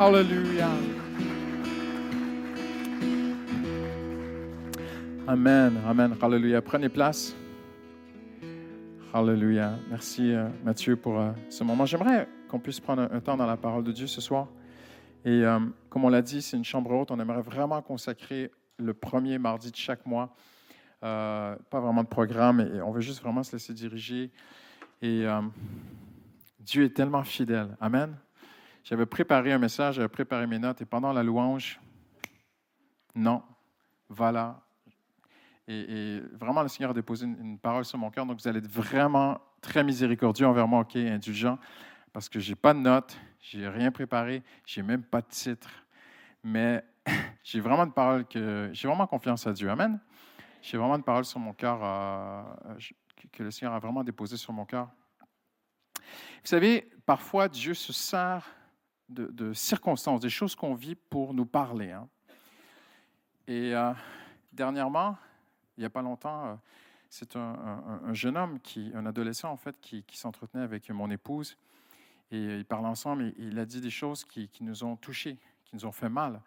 Hallelujah. 0.00 0.70
Amen, 5.28 5.76
Amen, 5.86 6.16
Hallelujah. 6.22 6.62
Prenez 6.62 6.88
place. 6.88 7.36
Hallelujah. 9.12 9.78
Merci 9.90 10.32
euh, 10.32 10.48
Mathieu 10.64 10.96
pour 10.96 11.20
euh, 11.20 11.32
ce 11.50 11.62
moment. 11.64 11.84
J'aimerais 11.84 12.26
qu'on 12.48 12.58
puisse 12.58 12.80
prendre 12.80 13.02
un, 13.12 13.20
temps 13.20 13.36
dans 13.36 13.44
la 13.44 13.58
parole 13.58 13.84
de 13.84 13.92
Dieu 13.92 14.06
ce 14.06 14.22
soir. 14.22 14.48
Et 15.26 15.44
euh, 15.44 15.58
comme 15.90 16.06
on 16.06 16.08
l'a 16.08 16.22
dit, 16.22 16.40
c'est 16.40 16.56
une 16.56 16.64
chambre 16.64 16.90
haute. 16.92 17.10
On 17.10 17.20
aimerait 17.20 17.42
vraiment 17.42 17.82
consacrer 17.82 18.50
le 18.78 18.94
premier 18.94 19.36
mardi 19.36 19.70
de 19.70 19.76
chaque 19.76 20.06
mois. 20.06 20.34
Pas 21.02 21.58
vraiment 21.70 22.04
de 22.04 22.08
programme, 22.08 22.60
et 22.60 22.80
on 22.80 22.90
veut 22.90 23.02
juste 23.02 23.20
vraiment 23.20 23.42
se 23.42 23.52
laisser 23.52 23.74
diriger. 23.74 24.30
Et 25.02 25.26
Dieu 26.58 26.84
est 26.84 26.94
tellement 26.96 27.22
fidèle. 27.22 27.76
Amen. 27.82 28.16
J'avais 28.84 29.06
préparé 29.06 29.52
un 29.52 29.58
message, 29.58 29.96
j'avais 29.96 30.08
préparé 30.08 30.46
mes 30.46 30.58
notes, 30.58 30.80
et 30.80 30.86
pendant 30.86 31.12
la 31.12 31.22
louange, 31.22 31.80
non, 33.14 33.42
voilà. 34.08 34.60
Et, 35.68 36.20
vraiment, 36.32 36.62
le 36.62 36.68
Seigneur 36.68 36.90
a 36.90 36.94
déposé 36.94 37.26
une, 37.26 37.58
parole 37.58 37.84
sur 37.84 37.98
mon 37.98 38.10
cœur, 38.10 38.26
donc 38.26 38.40
vous 38.40 38.48
allez 38.48 38.58
être 38.58 38.70
vraiment 38.70 39.40
très 39.60 39.84
miséricordieux 39.84 40.46
envers 40.46 40.66
moi, 40.66 40.80
OK, 40.80 40.96
indulgent, 40.96 41.58
parce 42.12 42.28
que 42.28 42.40
je 42.40 42.50
n'ai 42.50 42.56
pas 42.56 42.74
de 42.74 42.80
notes, 42.80 43.16
j'ai 43.40 43.68
rien 43.68 43.90
préparé, 43.90 44.42
j'ai 44.66 44.82
même 44.82 45.02
pas 45.02 45.20
de 45.20 45.28
titre, 45.28 45.70
mais 46.42 46.82
j'ai 47.44 47.60
vraiment 47.60 47.84
une 47.84 47.92
parole 47.92 48.26
que 48.26 48.70
j'ai 48.72 48.88
vraiment 48.88 49.06
confiance 49.06 49.46
à 49.46 49.52
Dieu. 49.52 49.70
Amen. 49.70 50.00
J'ai 50.62 50.76
vraiment 50.76 50.96
une 50.96 51.02
parole 51.02 51.24
sur 51.24 51.38
mon 51.38 51.52
cœur 51.52 51.80
euh, 51.82 52.42
que 53.32 53.42
le 53.42 53.50
Seigneur 53.50 53.74
a 53.74 53.78
vraiment 53.78 54.04
déposée 54.04 54.36
sur 54.36 54.52
mon 54.52 54.64
cœur. 54.64 54.88
Vous 55.96 56.48
savez, 56.48 56.90
parfois 57.06 57.48
Dieu 57.48 57.74
se 57.74 57.92
sert 57.92 58.46
de, 59.10 59.52
circonstances, 59.52 60.20
des 60.20 60.30
choses 60.30 60.54
qu'on 60.54 60.74
vit 60.74 60.94
pour 60.94 61.34
nous 61.34 61.46
parler. 61.46 61.90
hein. 61.90 62.08
Et 63.46 63.74
euh, 63.74 63.92
dernièrement, 64.52 65.16
il 65.76 65.80
n'y 65.80 65.86
a 65.86 65.90
pas 65.90 66.02
longtemps, 66.02 66.46
euh, 66.46 66.54
c'est 67.08 67.34
un, 67.36 67.40
un- 67.40 68.00
un 68.04 68.14
jeune 68.14 68.36
homme, 68.36 68.60
qui, 68.60 68.92
un 68.94 69.06
adolescent 69.06 69.50
en 69.50 69.56
fait, 69.56 69.80
qui, 69.80 70.04
s'entretenait 70.12 70.62
avec 70.62 70.88
mon 70.90 71.10
épouse. 71.10 71.56
Et 72.30 72.58
ils 72.58 72.64
parlaient 72.64 72.86
ensemble 72.88 73.24
et 73.24 73.34
il 73.38 73.58
a 73.58 73.66
dit 73.66 73.80
des 73.80 73.90
choses 73.90 74.24
qui, 74.24 74.48
nous 74.60 74.84
ont 74.84 74.94
touchés, 74.96 75.36
qui 75.64 75.74
nous 75.74 75.84
ont 75.84 75.92
fait 75.92 76.08
mal. 76.08 76.40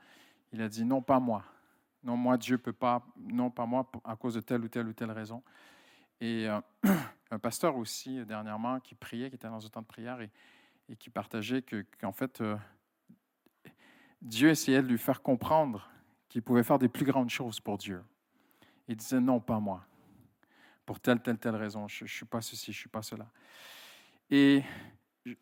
Il 0.54 0.62
a 0.62 0.70
dit 0.70 0.86
non, 0.86 1.02
pas 1.02 1.20
moi. 1.20 1.44
Non, 2.06 2.16
moi, 2.16 2.38
Dieu 2.38 2.58
peut 2.58 2.74
pas. 2.74 3.06
Non, 3.18 3.50
pas 3.50 3.66
moi, 3.66 3.90
à 4.06 4.16
cause 4.16 4.36
de 4.36 4.40
telle 4.40 4.64
ou 4.64 4.70
telle 4.70 4.88
ou 4.88 4.94
telle 4.94 5.12
raison. 5.12 5.44
Et 6.22 6.48
euh, 6.48 6.62
un 7.32 7.40
pasteur 7.40 7.76
aussi, 7.76 8.20
euh, 8.20 8.26
dernièrement, 8.26 8.80
qui 8.80 8.96
priait, 8.96 9.30
qui 9.30 9.36
était 9.36 9.50
dans 9.50 9.66
un 9.66 9.70
temps 9.70 9.82
de 9.82 9.88
prière 9.88 10.22
et, 10.22 10.30
et 10.90 10.96
qui 10.96 11.10
partageait 11.10 11.62
que- 11.62 11.86
qu'en 12.00 12.12
fait, 12.12 12.42
euh, 12.42 12.58
Dieu 14.22 14.50
essayait 14.50 14.82
de 14.82 14.88
lui 14.88 14.98
faire 14.98 15.22
comprendre 15.22 15.90
qu'il 16.30 16.42
pouvait 16.42 16.64
faire 16.64 16.80
des 16.80 16.90
plus 16.90 17.06
grandes 17.06 17.30
choses 17.30 17.60
pour 17.60 17.78
Dieu. 17.78 18.04
Il 18.88 18.96
disait 18.96 19.20
non, 19.20 19.40
pas 19.40 19.60
moi. 19.60 19.86
Pour 20.86 21.00
telle, 21.00 21.22
telle, 21.22 21.38
telle 21.38 21.56
raison. 21.56 21.88
Je 21.88 22.04
ne 22.04 22.10
suis 22.10 22.26
pas 22.26 22.42
ceci, 22.42 22.72
je 22.72 22.78
ne 22.78 22.82
suis 22.82 22.90
pas 22.90 23.02
cela. 23.02 23.30
Et 24.30 24.64
il 25.26 25.36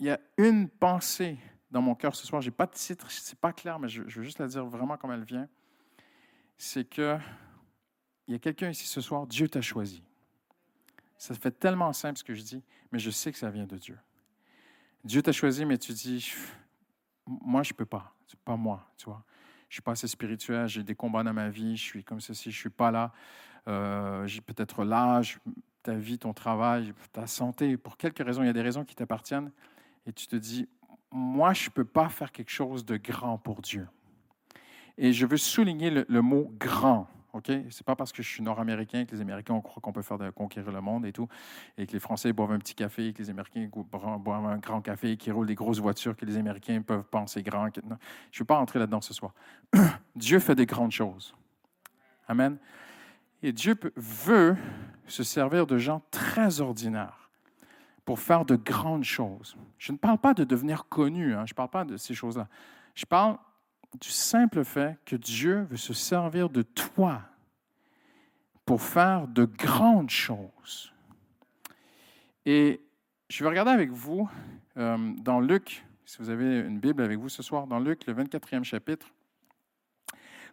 y 0.00 0.10
a 0.10 0.20
une 0.36 0.68
pensée 0.68 1.38
dans 1.70 1.82
mon 1.82 1.94
cœur 1.94 2.14
ce 2.14 2.26
soir. 2.26 2.40
Je 2.42 2.48
n'ai 2.48 2.54
pas 2.54 2.66
de 2.66 2.72
titre, 2.72 3.10
c'est 3.10 3.38
pas 3.38 3.52
clair, 3.52 3.78
mais 3.78 3.88
je, 3.88 4.02
je 4.08 4.18
veux 4.20 4.24
juste 4.24 4.38
la 4.38 4.46
dire 4.46 4.64
vraiment 4.66 4.96
comme 4.96 5.10
elle 5.12 5.24
vient. 5.24 5.48
C'est 6.56 6.84
que 6.84 7.18
il 8.26 8.32
y 8.32 8.34
a 8.34 8.38
quelqu'un 8.38 8.70
ici 8.70 8.86
ce 8.86 9.00
soir, 9.00 9.26
Dieu 9.26 9.48
t'a 9.48 9.60
choisi. 9.60 10.02
Ça 11.18 11.34
fait 11.34 11.50
tellement 11.50 11.92
simple 11.92 12.18
ce 12.18 12.24
que 12.24 12.34
je 12.34 12.42
dis, 12.42 12.62
mais 12.90 12.98
je 12.98 13.10
sais 13.10 13.32
que 13.32 13.38
ça 13.38 13.50
vient 13.50 13.66
de 13.66 13.76
Dieu. 13.76 13.98
Dieu 15.04 15.22
t'a 15.22 15.32
choisi, 15.32 15.66
mais 15.66 15.76
tu 15.76 15.92
dis, 15.92 16.32
moi, 17.26 17.62
je 17.62 17.72
ne 17.72 17.76
peux 17.76 17.84
pas. 17.84 18.14
C'est 18.26 18.38
pas 18.40 18.56
moi, 18.56 18.90
tu 18.96 19.04
vois. 19.04 19.22
Je 19.68 19.74
ne 19.74 19.76
suis 19.76 19.82
pas 19.82 19.92
assez 19.92 20.08
spirituel, 20.08 20.68
j'ai 20.68 20.82
des 20.82 20.94
combats 20.94 21.22
dans 21.22 21.32
ma 21.32 21.48
vie, 21.50 21.76
je 21.76 21.82
suis 21.82 22.04
comme 22.04 22.20
ceci, 22.20 22.50
je 22.50 22.56
ne 22.56 22.60
suis 22.60 22.70
pas 22.70 22.90
là. 22.90 23.12
Euh, 23.66 24.26
j'ai 24.26 24.40
peut-être 24.40 24.84
l'âge, 24.84 25.38
ta 25.82 25.94
vie, 25.94 26.18
ton 26.18 26.32
travail, 26.32 26.94
ta 27.12 27.26
santé. 27.26 27.76
Pour 27.76 27.96
quelques 27.96 28.24
raisons, 28.24 28.42
il 28.42 28.46
y 28.46 28.50
a 28.50 28.54
des 28.54 28.62
raisons 28.62 28.84
qui 28.84 28.94
t'appartiennent. 28.94 29.50
Et 30.06 30.12
tu 30.12 30.26
te 30.26 30.36
dis, 30.36 30.68
moi, 31.10 31.52
je 31.52 31.68
ne 31.68 31.72
peux 31.72 31.84
pas 31.84 32.08
faire 32.08 32.32
quelque 32.32 32.50
chose 32.50 32.84
de 32.84 32.96
grand 32.96 33.38
pour 33.38 33.62
Dieu. 33.62 33.86
Et 34.96 35.12
je 35.12 35.26
veux 35.26 35.36
souligner 35.36 35.90
le, 35.90 36.06
le 36.08 36.22
mot 36.22 36.52
grand. 36.58 37.08
OK? 37.34 37.50
C'est 37.70 37.84
pas 37.84 37.96
parce 37.96 38.12
que 38.12 38.22
je 38.22 38.28
suis 38.28 38.42
nord-américain 38.42 39.04
que 39.04 39.14
les 39.14 39.20
Américains 39.20 39.54
on 39.54 39.60
croit 39.60 39.80
qu'on 39.80 39.92
peut 39.92 40.02
faire 40.02 40.18
conquérir 40.34 40.70
le 40.72 40.80
monde 40.80 41.04
et 41.04 41.12
tout, 41.12 41.28
et 41.76 41.86
que 41.86 41.92
les 41.92 41.98
Français 41.98 42.32
boivent 42.32 42.52
un 42.52 42.58
petit 42.58 42.74
café, 42.74 43.08
et 43.08 43.12
que 43.12 43.18
les 43.18 43.30
Américains 43.30 43.68
boivent 43.68 44.46
un 44.46 44.58
grand 44.58 44.80
café, 44.80 45.12
et 45.12 45.16
qu'ils 45.16 45.32
roulent 45.32 45.46
des 45.46 45.54
grosses 45.54 45.80
voitures, 45.80 46.16
que 46.16 46.24
les 46.24 46.36
Américains 46.36 46.80
peuvent 46.80 47.04
penser 47.04 47.42
grand. 47.42 47.68
Je 47.74 47.80
ne 47.80 47.96
veux 48.38 48.44
pas 48.44 48.58
entrer 48.58 48.78
là-dedans 48.78 49.00
ce 49.00 49.12
soir. 49.12 49.34
Dieu 50.16 50.38
fait 50.38 50.54
des 50.54 50.66
grandes 50.66 50.92
choses. 50.92 51.34
Amen. 52.28 52.56
Et 53.42 53.52
Dieu 53.52 53.78
veut 53.96 54.56
se 55.06 55.22
servir 55.22 55.66
de 55.66 55.76
gens 55.76 56.02
très 56.10 56.60
ordinaires 56.60 57.30
pour 58.04 58.18
faire 58.18 58.44
de 58.44 58.56
grandes 58.56 59.04
choses. 59.04 59.56
Je 59.78 59.92
ne 59.92 59.98
parle 59.98 60.18
pas 60.18 60.34
de 60.34 60.44
devenir 60.44 60.88
connu, 60.88 61.34
hein, 61.34 61.44
je 61.46 61.52
ne 61.52 61.56
parle 61.56 61.70
pas 61.70 61.84
de 61.84 61.96
ces 61.96 62.14
choses-là. 62.14 62.48
Je 62.94 63.04
parle 63.04 63.36
du 64.00 64.08
simple 64.08 64.64
fait 64.64 64.98
que 65.04 65.16
Dieu 65.16 65.62
veut 65.70 65.76
se 65.76 65.92
servir 65.94 66.50
de 66.50 66.62
toi 66.62 67.22
pour 68.64 68.82
faire 68.82 69.28
de 69.28 69.44
grandes 69.44 70.10
choses. 70.10 70.92
Et 72.46 72.80
je 73.28 73.42
vais 73.44 73.50
regarder 73.50 73.70
avec 73.70 73.90
vous 73.90 74.28
euh, 74.76 75.12
dans 75.18 75.40
Luc, 75.40 75.84
si 76.04 76.18
vous 76.18 76.30
avez 76.30 76.60
une 76.60 76.78
Bible 76.78 77.02
avec 77.02 77.18
vous 77.18 77.28
ce 77.28 77.42
soir, 77.42 77.66
dans 77.66 77.78
Luc, 77.78 78.06
le 78.06 78.14
24e 78.14 78.64
chapitre, 78.64 79.12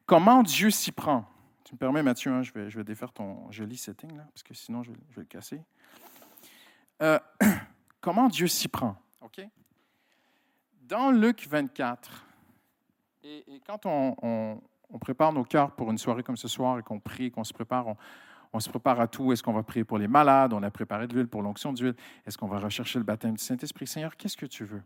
comment 0.05 0.43
Dieu 0.43 0.69
s'y 0.69 0.91
prend? 0.91 1.25
Tu 1.63 1.75
me 1.75 1.77
permets, 1.77 2.03
Mathieu, 2.03 2.31
hein, 2.31 2.43
je, 2.43 2.51
vais, 2.53 2.83
défaire 2.83 3.11
ton 3.11 3.49
joli 3.51 3.77
setting, 3.77 4.15
là, 4.15 4.23
parce 4.33 4.43
que 4.43 4.53
sinon 4.53 4.83
je, 4.83 4.91
vais- 4.91 4.99
je 5.09 5.15
vais 5.15 5.21
le 5.21 5.27
casser. 5.27 5.61
Euh, 7.01 7.19
comment 8.01 8.27
Dieu 8.27 8.47
s'y 8.47 8.67
prend? 8.67 8.95
OK? 9.21 9.41
Dans 10.81 11.11
Luc 11.11 11.47
24, 11.47 12.25
et, 13.23 13.61
quand 13.65 13.85
on, 13.85 14.61
prépare 14.99 15.33
nos 15.33 15.43
cœurs 15.43 15.71
pour 15.71 15.91
une 15.91 15.97
soirée 15.97 16.23
comme 16.23 16.37
ce 16.37 16.47
soir 16.47 16.79
et 16.79 16.83
qu'on 16.83 16.99
prie, 16.99 17.31
qu'on 17.31 17.43
se 17.43 17.53
prépare, 17.53 17.87
on, 17.87 17.97
on 18.53 18.59
se 18.59 18.69
prépare 18.69 18.99
à 18.99 19.07
tout. 19.07 19.31
Est-ce 19.31 19.43
qu'on 19.43 19.53
va 19.53 19.63
prier 19.63 19.83
pour 19.83 19.97
les 19.97 20.07
malades? 20.07 20.53
On 20.53 20.63
a 20.63 20.71
préparé 20.71 21.07
de 21.07 21.13
l'huile 21.13 21.27
pour 21.27 21.41
l'onction 21.41 21.73
d'huile. 21.73 21.95
Est-ce 22.25 22.37
qu'on 22.37 22.47
va 22.47 22.59
rechercher 22.59 22.99
le 22.99 23.05
baptême 23.05 23.33
du 23.33 23.43
Saint-Esprit? 23.43 23.87
Seigneur, 23.87 24.17
qu'est-ce 24.17 24.37
que 24.37 24.45
tu 24.45 24.65
veux? 24.65 24.81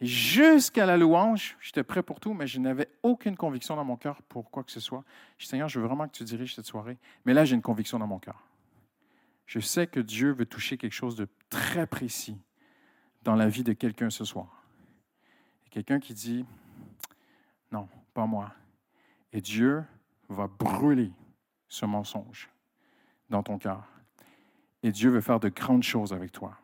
Et 0.00 0.06
jusqu'à 0.06 0.86
la 0.86 0.96
louange, 0.96 1.56
j'étais 1.60 1.84
prêt 1.84 2.02
pour 2.02 2.20
tout, 2.20 2.34
mais 2.34 2.46
je 2.46 2.58
n'avais 2.58 2.88
aucune 3.02 3.36
conviction 3.36 3.76
dans 3.76 3.84
mon 3.84 3.96
cœur 3.96 4.20
pour 4.22 4.50
quoi 4.50 4.64
que 4.64 4.72
ce 4.72 4.80
soit. 4.80 5.04
Je 5.38 5.44
dis, 5.44 5.50
Seigneur, 5.50 5.68
je 5.68 5.78
veux 5.78 5.86
vraiment 5.86 6.06
que 6.06 6.12
tu 6.12 6.24
diriges 6.24 6.54
cette 6.54 6.66
soirée. 6.66 6.98
Mais 7.24 7.32
là, 7.32 7.44
j'ai 7.44 7.54
une 7.54 7.62
conviction 7.62 7.98
dans 7.98 8.06
mon 8.06 8.18
cœur. 8.18 8.42
Je 9.46 9.60
sais 9.60 9.86
que 9.86 10.00
Dieu 10.00 10.32
veut 10.32 10.46
toucher 10.46 10.76
quelque 10.76 10.92
chose 10.92 11.16
de 11.16 11.28
très 11.48 11.86
précis 11.86 12.36
dans 13.22 13.36
la 13.36 13.48
vie 13.48 13.62
de 13.62 13.72
quelqu'un 13.72 14.10
ce 14.10 14.24
soir. 14.24 14.64
Quelqu'un 15.70 16.00
qui 16.00 16.14
dit, 16.14 16.44
non, 17.74 17.88
pas 18.14 18.26
moi. 18.26 18.54
Et 19.32 19.40
Dieu 19.40 19.84
va 20.28 20.46
brûler 20.46 21.10
ce 21.66 21.84
mensonge 21.84 22.48
dans 23.30 23.42
ton 23.42 23.58
cœur. 23.58 23.84
Et 24.84 24.92
Dieu 24.92 25.10
veut 25.10 25.20
faire 25.20 25.40
de 25.40 25.48
grandes 25.48 25.82
choses 25.82 26.12
avec 26.12 26.30
toi. 26.30 26.56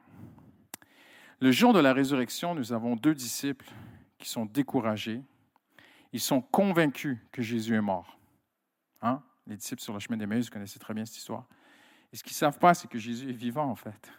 Le 1.41 1.51
jour 1.51 1.73
de 1.73 1.81
la 1.81 1.93
résurrection, 1.93 2.55
nous 2.55 2.73
avons 2.73 2.95
deux 2.95 3.17
disciples 3.17 3.69
qui 4.19 4.29
sont 4.29 4.47
découragés. 4.47 5.21
Ils 6.13 6.21
sont 6.21 6.41
convaincus 6.41 7.19
que 7.33 7.43
Jésus 7.43 7.75
est 7.75 7.81
mort. 7.81 8.17
Hein? 9.03 9.21
Les 9.49 9.57
disciples 9.57 9.83
sur 9.83 9.95
le 9.95 9.99
chemin 9.99 10.17
d'Emmaüs, 10.17 10.49
connaissez 10.49 10.79
très 10.79 10.95
bien 10.95 11.05
cette 11.05 11.17
histoire. 11.17 11.49
Et 12.13 12.17
ce 12.17 12.23
qu'ils 12.23 12.35
ne 12.35 12.37
savent 12.37 12.59
pas, 12.61 12.75
c'est 12.75 12.87
que 12.87 12.99
Jésus 12.99 13.31
est 13.31 13.33
vivant, 13.33 13.69
en 13.69 13.75
fait. 13.75 14.13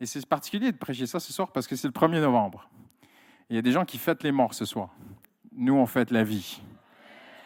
Et 0.00 0.06
c'est 0.06 0.24
particulier 0.24 0.72
de 0.72 0.78
prêcher 0.78 1.06
ça 1.06 1.20
ce 1.20 1.34
soir 1.34 1.52
parce 1.52 1.66
que 1.66 1.76
c'est 1.76 1.88
le 1.88 1.92
1er 1.92 2.20
novembre. 2.22 2.70
Il 3.50 3.56
y 3.56 3.58
a 3.58 3.62
des 3.62 3.72
gens 3.72 3.84
qui 3.84 3.98
fêtent 3.98 4.22
les 4.22 4.32
morts 4.32 4.54
ce 4.54 4.64
soir. 4.64 4.94
Nous, 5.56 5.74
on 5.74 5.86
fête 5.86 6.10
la 6.10 6.24
vie. 6.24 6.60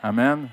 Amen. 0.02 0.49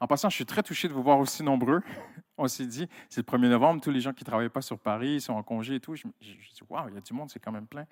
En 0.00 0.08
passant, 0.08 0.28
je 0.28 0.34
suis 0.34 0.46
très 0.46 0.62
touché 0.62 0.88
de 0.88 0.92
vous 0.92 1.02
voir 1.02 1.20
aussi 1.20 1.44
nombreux. 1.44 1.82
On 2.36 2.46
s'est 2.48 2.66
dit, 2.66 2.88
c'est 3.08 3.20
le 3.28 3.38
1er 3.38 3.48
novembre, 3.48 3.80
tous 3.80 3.90
les 3.90 4.00
gens 4.00 4.12
qui 4.12 4.22
ne 4.22 4.26
travaillent 4.26 4.48
pas 4.48 4.62
sur 4.62 4.78
Paris 4.78 5.20
sont 5.20 5.32
en 5.32 5.42
congé 5.42 5.76
et 5.76 5.80
tout. 5.80 5.96
Je 5.96 6.06
je 6.20 6.32
dis, 6.32 6.60
waouh, 6.68 6.88
il 6.88 6.94
y 6.94 6.98
a 6.98 7.00
du 7.00 7.12
monde, 7.12 7.30
c'est 7.30 7.40
quand 7.40 7.50
même 7.50 7.66
plein. 7.66 7.84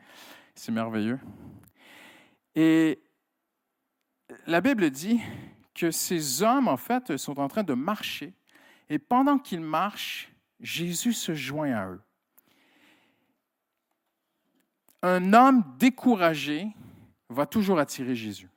C'est 0.54 0.70
merveilleux. 0.70 1.18
Et 2.54 3.00
la 4.46 4.60
Bible 4.60 4.90
dit 4.90 5.20
que 5.74 5.90
ces 5.90 6.42
hommes, 6.42 6.68
en 6.68 6.76
fait, 6.76 7.16
sont 7.16 7.38
en 7.38 7.48
train 7.48 7.64
de 7.64 7.74
marcher. 7.74 8.34
Et 8.88 8.98
pendant 8.98 9.38
qu'ils 9.38 9.60
marchent, 9.60 10.32
Jésus 10.60 11.12
se 11.12 11.34
joint 11.34 11.72
à 11.72 11.88
eux. 11.88 12.02
Un 15.02 15.32
homme 15.32 15.64
découragé 15.78 16.68
va 17.28 17.46
toujours 17.46 17.78
attirer 17.78 18.14
Jésus. 18.14 18.50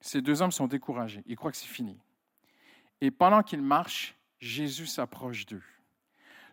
Ces 0.00 0.20
deux 0.20 0.42
hommes 0.42 0.52
sont 0.52 0.66
découragés. 0.66 1.22
Ils 1.26 1.36
croient 1.36 1.50
que 1.50 1.56
c'est 1.56 1.66
fini. 1.66 1.98
Et 3.00 3.10
pendant 3.10 3.42
qu'ils 3.42 3.62
marchent, 3.62 4.14
Jésus 4.38 4.86
s'approche 4.86 5.46
d'eux. 5.46 5.62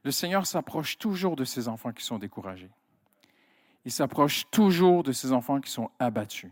Le 0.03 0.11
Seigneur 0.11 0.45
s'approche 0.45 0.97
toujours 0.97 1.35
de 1.35 1.43
ses 1.43 1.67
enfants 1.67 1.91
qui 1.91 2.03
sont 2.03 2.17
découragés. 2.17 2.71
il 3.83 3.91
s'approche 3.91 4.49
toujours 4.51 5.03
de 5.03 5.11
ses 5.11 5.31
enfants 5.31 5.59
qui 5.59 5.71
sont 5.71 5.89
abattus. 5.99 6.51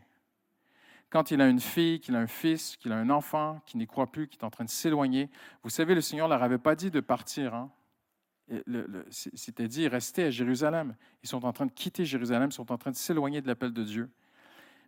Quand 1.10 1.32
il 1.32 1.42
a 1.42 1.48
une 1.48 1.60
fille, 1.60 2.00
qu'il 2.00 2.16
a 2.16 2.20
un 2.20 2.28
fils, 2.28 2.78
qu'il 2.78 2.92
a 2.92 2.96
un 2.96 3.10
enfant 3.10 3.62
qui 3.66 3.78
n'y 3.78 3.88
croit 3.88 4.12
plus, 4.12 4.28
qui 4.28 4.38
est 4.38 4.44
en 4.44 4.52
train 4.52 4.66
de 4.66 4.70
s'éloigner, 4.70 5.30
vous 5.64 5.70
savez, 5.70 5.96
le 5.96 6.02
Seigneur 6.02 6.28
ne 6.28 6.34
leur 6.34 6.44
avait 6.44 6.60
pas 6.60 6.76
dit 6.76 6.92
de 6.92 7.00
partir. 7.00 7.56
Hein? 7.56 7.72
Dit, 8.50 9.88
rester 9.88 10.26
à 10.26 10.32
Jérusalem. 10.32 10.96
Ils 11.24 11.30
sont 11.30 11.46
en 11.46 11.54
train 11.54 11.66
de 11.66 11.72
quitter 11.72 12.06
Jérusalem, 12.06 12.50
ils 12.52 12.56
sont 12.56 12.72
en 12.72 12.78
train 12.78 12.92
de 12.92 12.96
s'éloigner 12.96 13.42
de 13.42 13.48
l'appel 13.48 13.72
de 13.72 13.84
Dieu. 13.84 14.10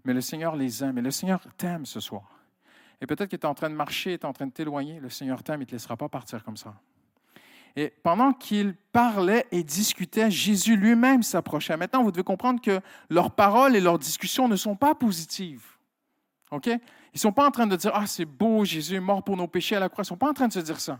Mais 0.03 0.13
le 0.13 0.21
Seigneur 0.21 0.55
les 0.55 0.83
aime 0.83 0.97
et 0.97 1.01
le 1.01 1.11
Seigneur 1.11 1.41
t'aime 1.57 1.85
ce 1.85 1.99
soir. 1.99 2.39
Et 3.01 3.07
peut-être 3.07 3.29
qu'il 3.29 3.39
est 3.39 3.45
en 3.45 3.53
train 3.53 3.69
de 3.69 3.75
marcher, 3.75 4.13
est 4.13 4.25
en 4.25 4.33
train 4.33 4.47
de 4.47 4.51
t'éloigner, 4.51 4.99
le 4.99 5.09
Seigneur 5.09 5.43
t'aime, 5.43 5.61
il 5.61 5.65
ne 5.65 5.69
te 5.69 5.71
laissera 5.71 5.97
pas 5.97 6.09
partir 6.09 6.43
comme 6.43 6.57
ça. 6.57 6.75
Et 7.75 7.93
pendant 8.03 8.33
qu'ils 8.33 8.75
parlaient 8.91 9.47
et 9.51 9.63
discutaient, 9.63 10.29
Jésus 10.29 10.75
lui-même 10.75 11.23
s'approchait. 11.23 11.77
Maintenant, 11.77 12.03
vous 12.03 12.11
devez 12.11 12.23
comprendre 12.23 12.61
que 12.61 12.81
leurs 13.09 13.31
paroles 13.31 13.75
et 13.75 13.79
leurs 13.79 13.97
discussions 13.97 14.47
ne 14.47 14.55
sont 14.55 14.75
pas 14.75 14.93
positives. 14.93 15.63
OK? 16.51 16.67
Ils 16.67 16.79
ne 17.15 17.19
sont 17.19 17.31
pas 17.31 17.47
en 17.47 17.51
train 17.51 17.67
de 17.67 17.75
dire 17.75 17.91
Ah, 17.93 18.07
c'est 18.07 18.25
beau, 18.25 18.65
Jésus 18.65 18.95
est 18.95 19.01
mort 19.01 19.23
pour 19.23 19.37
nos 19.37 19.47
péchés 19.47 19.75
à 19.75 19.79
la 19.79 19.89
croix. 19.89 20.01
Ils 20.01 20.05
ne 20.05 20.09
sont 20.09 20.17
pas 20.17 20.29
en 20.29 20.33
train 20.33 20.47
de 20.47 20.53
se 20.53 20.59
dire 20.59 20.79
ça. 20.79 20.99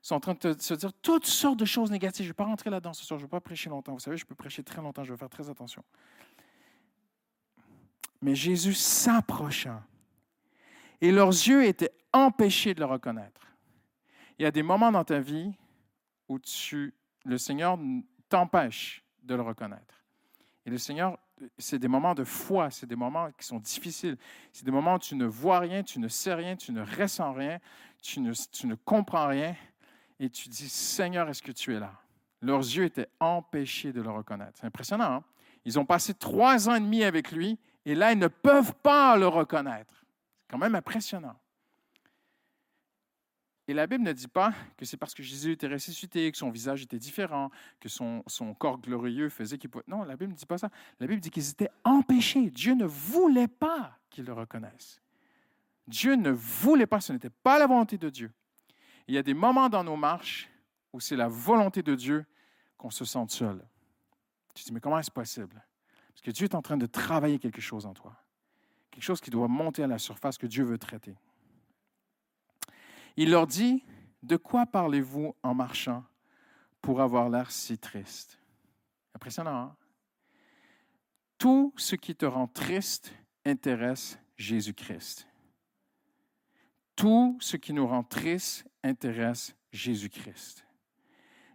Sont 0.00 0.14
en 0.14 0.20
train 0.20 0.34
de 0.34 0.56
se 0.58 0.74
dire 0.74 0.92
toutes 1.02 1.26
sortes 1.26 1.58
de 1.58 1.64
choses 1.64 1.90
négatives. 1.90 2.24
Je 2.24 2.28
ne 2.28 2.32
vais 2.32 2.36
pas 2.36 2.44
rentrer 2.44 2.70
là-dedans 2.70 2.92
ce 2.92 3.04
soir. 3.04 3.18
Je 3.18 3.24
ne 3.24 3.26
vais 3.26 3.30
pas 3.30 3.40
prêcher 3.40 3.68
longtemps. 3.68 3.92
Vous 3.92 3.98
savez, 3.98 4.16
je 4.16 4.24
peux 4.24 4.34
prêcher 4.34 4.62
très 4.62 4.80
longtemps. 4.80 5.04
Je 5.04 5.12
vais 5.12 5.18
faire 5.18 5.28
très 5.28 5.50
attention. 5.50 5.82
Mais 8.22 8.34
Jésus 8.34 8.74
s'approcha. 8.74 9.82
Et 11.00 11.12
leurs 11.12 11.28
yeux 11.28 11.64
étaient 11.64 11.92
empêchés 12.12 12.74
de 12.74 12.80
le 12.80 12.86
reconnaître. 12.86 13.40
Il 14.38 14.42
y 14.42 14.46
a 14.46 14.50
des 14.50 14.62
moments 14.62 14.92
dans 14.92 15.04
ta 15.04 15.20
vie 15.20 15.52
où 16.28 16.38
tu, 16.38 16.94
le 17.24 17.38
Seigneur 17.38 17.78
t'empêche 18.28 19.04
de 19.22 19.34
le 19.34 19.42
reconnaître. 19.42 20.04
Et 20.64 20.70
le 20.70 20.78
Seigneur, 20.78 21.18
c'est 21.56 21.78
des 21.78 21.88
moments 21.88 22.14
de 22.14 22.24
foi, 22.24 22.70
c'est 22.70 22.86
des 22.86 22.96
moments 22.96 23.30
qui 23.32 23.46
sont 23.46 23.58
difficiles. 23.58 24.16
C'est 24.52 24.64
des 24.64 24.70
moments 24.70 24.94
où 24.94 24.98
tu 24.98 25.14
ne 25.14 25.24
vois 25.24 25.60
rien, 25.60 25.82
tu 25.82 25.98
ne 25.98 26.08
sais 26.08 26.34
rien, 26.34 26.56
tu 26.56 26.72
ne 26.72 26.82
ressens 26.82 27.32
rien, 27.32 27.58
tu 28.02 28.20
ne, 28.20 28.32
tu 28.52 28.66
ne 28.66 28.74
comprends 28.74 29.28
rien. 29.28 29.54
Et 30.20 30.30
tu 30.30 30.48
dis, 30.48 30.68
Seigneur, 30.68 31.28
est-ce 31.28 31.42
que 31.42 31.52
tu 31.52 31.74
es 31.74 31.80
là? 31.80 31.92
Leurs 32.40 32.60
yeux 32.60 32.84
étaient 32.84 33.08
empêchés 33.20 33.92
de 33.92 34.00
le 34.00 34.10
reconnaître. 34.10 34.52
C'est 34.60 34.66
impressionnant. 34.66 35.16
Hein? 35.16 35.24
Ils 35.64 35.78
ont 35.78 35.84
passé 35.84 36.14
trois 36.14 36.68
ans 36.68 36.74
et 36.74 36.80
demi 36.80 37.02
avec 37.04 37.32
lui 37.32 37.58
et 37.84 37.94
là, 37.94 38.12
ils 38.12 38.18
ne 38.18 38.28
peuvent 38.28 38.74
pas 38.74 39.16
le 39.16 39.26
reconnaître. 39.26 40.04
C'est 40.40 40.50
quand 40.50 40.58
même 40.58 40.74
impressionnant. 40.74 41.36
Et 43.66 43.74
la 43.74 43.86
Bible 43.86 44.04
ne 44.04 44.12
dit 44.12 44.28
pas 44.28 44.52
que 44.76 44.84
c'est 44.84 44.98
parce 44.98 45.14
que 45.14 45.22
Jésus 45.22 45.52
était 45.52 45.68
ressuscité, 45.68 46.30
que 46.30 46.36
son 46.36 46.50
visage 46.50 46.82
était 46.82 46.98
différent, 46.98 47.50
que 47.80 47.88
son, 47.88 48.22
corps 48.58 48.78
glorieux 48.78 49.30
faisait 49.30 49.56
qu'il 49.56 49.70
pouvait... 49.70 49.84
Non, 49.88 50.04
la 50.04 50.16
Bible 50.16 50.32
ne 50.32 50.36
dit 50.36 50.44
pas 50.44 50.58
ça. 50.58 50.70
La 51.00 51.06
Bible 51.06 51.20
dit 51.20 51.30
qu'ils 51.30 51.48
étaient 51.48 51.70
empêchés. 51.84 52.50
Dieu 52.50 52.74
ne 52.74 52.84
voulait 52.84 53.48
pas 53.48 53.98
qu'ils 54.10 54.24
le 54.24 54.34
reconnaissent. 54.34 55.00
Dieu 55.86 56.14
ne 56.14 56.30
voulait 56.30 56.86
pas, 56.86 57.00
ce 57.00 57.14
n'était 57.14 57.30
pas 57.30 57.58
la 57.58 57.66
volonté 57.66 57.96
de 57.96 58.10
Dieu. 58.10 58.30
Il 59.08 59.14
y 59.14 59.18
a 59.18 59.22
des 59.22 59.34
moments 59.34 59.70
dans 59.70 59.82
nos 59.82 59.96
marches 59.96 60.50
où 60.92 61.00
c'est 61.00 61.16
la 61.16 61.28
volonté 61.28 61.82
de 61.82 61.94
Dieu 61.94 62.26
qu'on 62.76 62.90
se 62.90 63.04
sente 63.04 63.30
seul. 63.30 63.66
Tu 64.54 64.62
te 64.62 64.68
dis, 64.68 64.74
mais 64.74 64.80
comment 64.80 64.98
est-ce 64.98 65.10
possible? 65.10 65.64
Parce 66.08 66.20
que 66.20 66.30
Dieu 66.30 66.44
est 66.44 66.54
en 66.54 66.62
train 66.62 66.76
de 66.76 66.86
travailler 66.86 67.38
quelque 67.38 67.60
chose 67.60 67.86
en 67.86 67.94
toi. 67.94 68.16
Quelque 68.90 69.02
chose 69.02 69.20
qui 69.20 69.30
doit 69.30 69.48
monter 69.48 69.82
à 69.82 69.86
la 69.86 69.98
surface 69.98 70.36
que 70.36 70.46
Dieu 70.46 70.64
veut 70.64 70.78
traiter. 70.78 71.16
Il 73.16 73.30
leur 73.30 73.46
dit, 73.46 73.84
De 74.22 74.36
quoi 74.36 74.66
parlez-vous 74.66 75.34
en 75.42 75.54
marchant 75.54 76.04
pour 76.82 77.00
avoir 77.00 77.30
l'air 77.30 77.50
si 77.50 77.78
triste? 77.78 78.38
Impressionnant, 79.14 79.56
hein? 79.56 79.76
Tout 81.38 81.72
ce 81.76 81.94
qui 81.94 82.16
te 82.16 82.26
rend 82.26 82.48
triste 82.48 83.12
intéresse 83.44 84.18
Jésus-Christ. 84.36 85.27
Tout 86.98 87.38
ce 87.38 87.56
qui 87.56 87.72
nous 87.72 87.86
rend 87.86 88.02
triste 88.02 88.68
intéresse 88.82 89.54
Jésus-Christ. 89.70 90.66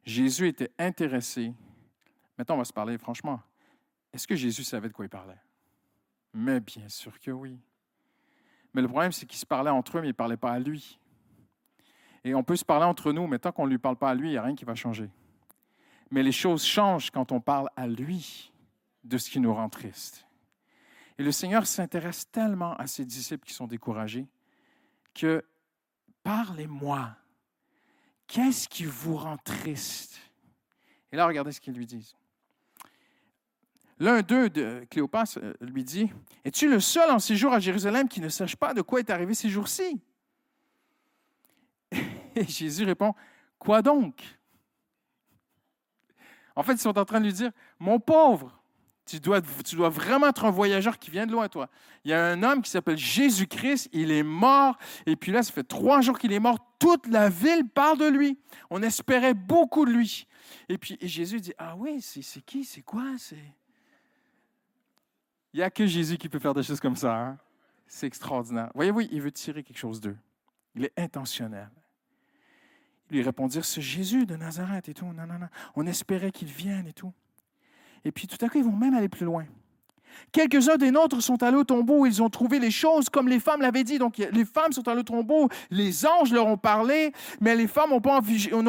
Jésus 0.06 0.48
était 0.48 0.72
intéressé. 0.80 1.54
Maintenant, 2.38 2.56
on 2.56 2.60
va 2.60 2.64
se 2.64 2.72
parler 2.72 2.98
franchement. 2.98 3.42
Est-ce 4.14 4.26
que 4.26 4.38
Jésus 4.38 4.64
savait 4.64 4.88
de 4.88 4.94
quoi 4.94 5.04
il 5.04 5.10
parlait? 5.10 5.42
Mais 6.34 6.62
bien 6.62 6.88
sûr 6.88 7.20
que 7.20 7.30
oui. 7.30 7.60
Mais 8.74 8.82
le 8.82 8.88
problème, 8.88 9.12
c'est 9.12 9.26
qu'ils 9.26 9.38
se 9.38 9.46
parlaient 9.46 9.70
entre 9.70 9.98
eux, 9.98 10.02
mais 10.02 10.08
ils 10.08 10.12
ne 10.12 10.16
parlaient 10.16 10.38
pas 10.38 10.54
à 10.54 10.60
lui. 10.60 10.98
Et 12.24 12.34
on 12.34 12.44
peut 12.46 12.56
se 12.56 12.64
parler 12.64 12.86
entre 12.86 13.12
nous, 13.12 13.28
mais 13.28 13.38
tant 13.38 13.52
qu'on 13.52 13.66
ne 13.66 13.72
lui 13.72 13.80
parle 13.80 13.98
pas 13.98 14.12
à 14.12 14.16
lui, 14.16 14.30
il 14.30 14.32
n'y 14.32 14.38
a 14.38 14.44
rien 14.44 14.56
qui 14.56 14.64
va 14.64 14.76
changer. 14.76 15.10
Mais 16.10 16.24
les 16.24 16.32
choses 16.32 16.64
changent 16.64 17.12
quand 17.12 17.34
on 17.34 17.42
parle 17.42 17.70
à 17.76 17.86
lui 17.86 18.54
de 19.04 19.18
ce 19.18 19.30
qui 19.30 19.42
nous 19.42 19.54
rend 19.54 19.68
tristes. 19.68 20.26
Et 21.18 21.24
le 21.24 21.34
Seigneur 21.34 21.68
s'intéresse 21.68 22.32
tellement 22.32 22.78
à 22.78 22.88
ses 22.88 23.04
disciples 23.04 23.46
qui 23.46 23.54
sont 23.54 23.68
découragés 23.68 24.26
que 25.14 25.44
parlez-moi. 26.24 27.16
Qu'est-ce 28.28 28.68
qui 28.68 28.86
vous 28.86 29.16
rend 29.16 29.38
triste? 29.38 30.20
Et 31.12 31.16
là, 31.16 31.28
regardez 31.28 31.52
ce 31.52 31.62
qu'ils 31.62 31.74
lui 31.74 31.86
disent. 31.86 32.16
L'un 34.00 34.22
d'eux, 34.22 34.50
de 34.50 34.86
Cléopas, 34.90 35.38
euh, 35.38 35.54
lui 35.62 35.84
dit 35.84 36.12
Es-tu 36.44 36.70
le 36.70 36.80
seul 36.80 37.12
en 37.12 37.20
séjour 37.20 37.54
à 37.54 37.60
Jérusalem 37.60 38.10
qui 38.10 38.22
ne 38.22 38.30
sache 38.30 38.56
pas 38.56 38.74
de 38.74 38.82
quoi 38.82 39.00
est 39.00 39.10
arrivé 39.10 39.34
ces 39.34 39.50
jours-ci 39.50 40.02
Et 42.36 42.48
Jésus 42.48 42.84
répond, 42.84 43.14
Quoi 43.60 43.82
donc 43.82 44.22
En 46.56 46.64
fait, 46.64 46.74
ils 46.74 46.80
sont 46.80 46.98
en 46.98 47.06
train 47.06 47.20
de 47.20 47.26
lui 47.26 47.34
dire, 47.34 47.52
Mon 47.80 48.00
pauvre, 48.00 48.63
tu 49.06 49.20
dois, 49.20 49.42
vraiment 49.90 50.28
être 50.28 50.46
un 50.46 50.52
voyageur 50.52 50.98
qui 50.98 51.12
vient 51.12 51.26
de 51.26 51.32
loin, 51.32 51.48
toi. 51.50 51.70
Il 52.06 52.12
y 52.12 52.14
a 52.14 52.26
un 52.26 52.42
homme 52.44 52.62
qui 52.62 52.70
s'appelle 52.70 52.98
Jésus-Christ, 52.98 53.90
il 53.92 54.12
est 54.12 54.24
mort, 54.24 54.78
et 55.06 55.16
puis 55.16 55.32
là, 55.32 55.44
ça 55.44 55.52
fait 55.52 55.64
trois 55.64 56.02
jours 56.02 56.18
qu'il 56.18 56.32
est 56.32 56.40
mort. 56.40 56.58
Toute 56.80 57.08
la 57.08 57.30
ville 57.30 57.68
parle 57.74 57.98
de 57.98 58.08
lui. 58.08 58.38
On 58.70 58.82
espérait 58.82 59.34
beaucoup 59.34 59.86
de 59.86 59.92
lui. 59.92 60.28
Et 60.70 60.78
puis 60.78 60.98
Jésus 61.02 61.40
dit, 61.40 61.54
ah 61.58 61.76
oui, 61.78 62.02
c'est 62.02 62.42
qui, 62.42 62.64
c'est 62.64 62.82
quoi, 62.82 63.06
c'est... 63.18 63.38
Il 65.54 65.58
n'y 65.58 65.64
a 65.64 65.70
que 65.70 65.86
Jésus 65.86 66.18
qui 66.18 66.30
peut 66.30 66.40
faire 66.40 66.54
des 66.54 66.64
choses 66.64 66.80
comme 66.80 66.96
ça. 66.96 67.16
Hein. 67.16 67.38
C'est 67.86 68.08
extraordinaire. 68.08 68.72
Voyez-vous, 68.74 69.02
il 69.02 69.22
veut 69.22 69.32
tirer 69.32 69.62
quelque 69.64 69.78
chose 69.78 70.02
d'eux. 70.02 70.18
Il 70.76 70.86
est 70.86 70.94
intentionnel 70.98 71.70
lui 73.14 73.22
répondirent, 73.22 73.66
c'est 73.66 73.82
Jésus 73.82 74.26
de 74.26 74.36
Nazareth 74.36 74.90
et 74.90 74.94
tout. 74.94 75.06
Non, 75.06 75.26
non, 75.26 75.40
non. 75.40 75.48
On 75.76 75.86
espérait 75.86 76.32
qu'il 76.32 76.50
vienne 76.50 76.88
et 76.88 76.94
tout. 76.94 77.14
Et 78.06 78.12
puis 78.12 78.28
tout 78.28 78.44
à 78.44 78.50
coup, 78.50 78.58
ils 78.58 78.64
vont 78.64 78.72
même 78.72 78.94
aller 78.94 79.10
plus 79.10 79.26
loin. 79.26 79.46
Quelques-uns 80.32 80.78
des 80.78 80.92
nôtres 80.92 81.22
sont 81.22 81.42
allés 81.42 81.58
au 81.58 81.64
tombeau, 81.64 82.06
ils 82.06 82.22
ont 82.22 82.30
trouvé 82.30 82.60
les 82.60 82.72
choses 82.72 83.10
comme 83.10 83.28
les 83.28 83.40
femmes 83.40 83.62
l'avaient 83.62 83.84
dit. 83.84 83.98
Donc 83.98 84.18
les 84.18 84.46
femmes 84.46 84.72
sont 84.72 84.88
allées 84.88 85.02
au 85.02 85.04
tombeau, 85.04 85.50
les 85.72 86.06
anges 86.06 86.32
leur 86.32 86.48
ont 86.48 86.58
parlé, 86.58 87.12
mais 87.42 87.56
les 87.56 87.68
femmes 87.68 87.92
n'ont 87.92 88.02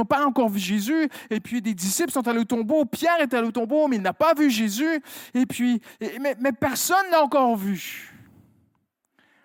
pas, 0.04 0.26
encore 0.26 0.48
vu 0.48 0.58
Jésus. 0.58 1.08
Et 1.30 1.40
puis 1.40 1.60
des 1.60 1.74
disciples 1.74 2.10
sont 2.10 2.26
allés 2.26 2.40
au 2.40 2.44
tombeau, 2.44 2.84
Pierre 2.84 3.20
est 3.20 3.32
allé 3.34 3.48
au 3.48 3.52
tombeau, 3.52 3.88
mais 3.88 3.96
il 3.96 4.02
n'a 4.02 4.14
pas 4.14 4.34
vu 4.34 4.50
Jésus. 4.50 5.02
Et 5.34 5.46
puis, 5.46 5.80
mais, 6.20 6.36
mais 6.40 6.52
personne 6.52 7.10
n'a 7.10 7.22
encore 7.22 7.56
vu. 7.56 8.12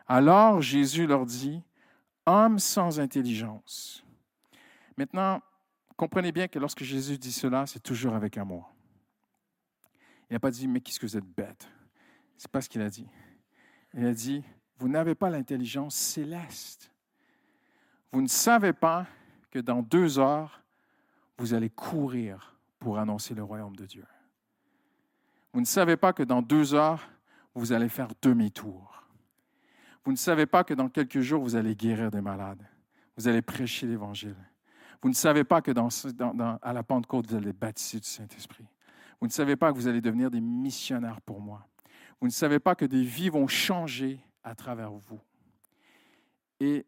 Alors 0.08 0.62
Jésus 0.62 1.05
leur 1.05 1.25
dit, 1.25 1.62
Homme 2.25 2.60
sans 2.60 3.00
intelligence, 3.00 4.03
Maintenant, 4.98 5.41
comprenez 5.96 6.34
bien 6.34 6.50
que 6.50 6.60
lorsque 6.60 6.84
Jésus 6.84 7.17
dit 7.17 7.31
cela, 7.31 7.65
c'est 7.65 7.81
toujours 7.81 8.15
avec 8.15 8.38
amour. 8.38 8.69
Il 10.29 10.33
n'a 10.33 10.39
pas 10.39 10.51
dit, 10.51 10.67
mais 10.67 10.79
qu'est-ce 10.79 11.00
que 11.00 11.05
vous 11.05 11.17
êtes 11.17 11.25
bête? 11.25 11.67
Ce 12.38 12.45
n'est 12.45 12.51
pas 12.51 12.62
ce 12.62 12.69
qu'il 12.69 12.81
a 12.81 12.89
dit. 12.89 13.07
Il 13.93 14.05
a 14.05 14.13
dit, 14.13 14.43
vous 14.77 14.88
n'avez 14.88 15.15
pas 15.15 15.29
l'intelligence 15.29 15.95
céleste. 15.95 16.91
Vous 18.12 18.21
ne 18.21 18.27
savez 18.27 18.74
pas 18.74 19.07
que 19.51 19.59
dans 19.59 19.81
deux 19.81 20.19
heures, 20.19 20.62
vous 21.38 21.53
allez 21.53 21.69
courir 21.69 22.55
pour 22.79 23.00
annoncer 23.00 23.33
le 23.33 23.43
royaume 23.43 23.75
de 23.75 23.86
Dieu. 23.86 24.05
Vous 25.53 25.59
ne 25.59 25.65
savez 25.65 25.98
pas 25.98 26.13
que 26.13 26.24
dans 26.24 26.41
deux 26.41 26.74
heures, 26.74 27.09
vous 27.55 27.71
allez 27.71 27.89
faire 27.89 28.09
demi-tour. 28.21 29.03
Vous 30.05 30.12
ne 30.12 30.17
savez 30.17 30.45
pas 30.45 30.63
que 30.63 30.74
dans 30.74 30.89
quelques 30.89 31.21
jours, 31.21 31.41
vous 31.41 31.55
allez 31.55 31.75
guérir 31.75 32.12
des 32.12 32.21
malades. 32.21 32.63
Vous 33.17 33.27
allez 33.27 33.41
prêcher 33.41 33.86
l'Évangile. 33.88 34.36
Vous 35.01 35.09
ne 35.09 35.13
savez 35.13 35.43
pas 35.43 35.62
que 35.62 35.71
dans, 35.71 35.89
à 36.62 36.74
la 36.74 36.83
Pentecôte, 36.83 37.27
vous 37.27 37.36
allez 37.36 37.53
baptisé 37.53 38.00
du 38.00 38.07
Saint-Esprit. 38.07 38.65
Vous 39.19 39.27
ne 39.27 39.31
savez 39.31 39.55
pas 39.55 39.71
que 39.71 39.77
vous 39.77 39.88
allez 39.88 40.01
devenir 40.01 40.31
des 40.31 40.41
missionnaires 40.41 41.21
pour 41.21 41.41
moi. 41.41 41.67
Vous 42.21 42.27
ne 42.27 42.31
savez 42.31 42.59
pas 42.59 42.75
que 42.75 42.85
des 42.85 43.03
vies 43.03 43.29
vont 43.29 43.47
changer 43.47 44.19
à 44.43 44.55
travers 44.55 44.91
vous. 44.91 45.21
Et 46.59 46.85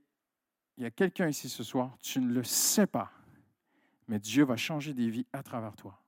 il 0.77 0.83
y 0.83 0.85
a 0.85 0.91
quelqu'un 0.91 1.27
ici 1.27 1.49
ce 1.49 1.63
soir, 1.63 1.97
tu 2.01 2.19
ne 2.19 2.33
le 2.33 2.43
sais 2.43 2.87
pas, 2.87 3.11
mais 4.07 4.19
Dieu 4.19 4.43
va 4.43 4.57
changer 4.57 4.93
des 4.93 5.09
vies 5.09 5.25
à 5.31 5.43
travers 5.43 5.75
toi. 5.75 6.01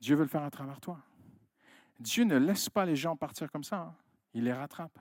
Dieu 0.00 0.16
veut 0.16 0.22
le 0.22 0.28
faire 0.28 0.42
à 0.42 0.50
travers 0.50 0.80
toi. 0.80 0.98
Dieu 2.00 2.24
ne 2.24 2.36
laisse 2.36 2.68
pas 2.68 2.84
les 2.84 2.96
gens 2.96 3.16
partir 3.16 3.50
comme 3.50 3.64
ça. 3.64 3.78
Hein. 3.78 3.94
Il 4.34 4.44
les 4.44 4.52
rattrape. 4.52 4.98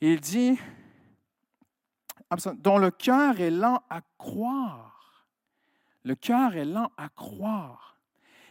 Il 0.00 0.20
dit, 0.20 0.58
dont 2.56 2.78
le 2.78 2.90
cœur 2.90 3.40
est 3.40 3.50
lent 3.50 3.82
à 3.88 4.02
croire. 4.18 5.26
Le 6.02 6.14
cœur 6.14 6.54
est 6.56 6.64
lent 6.64 6.92
à 6.96 7.08
croire. 7.08 7.93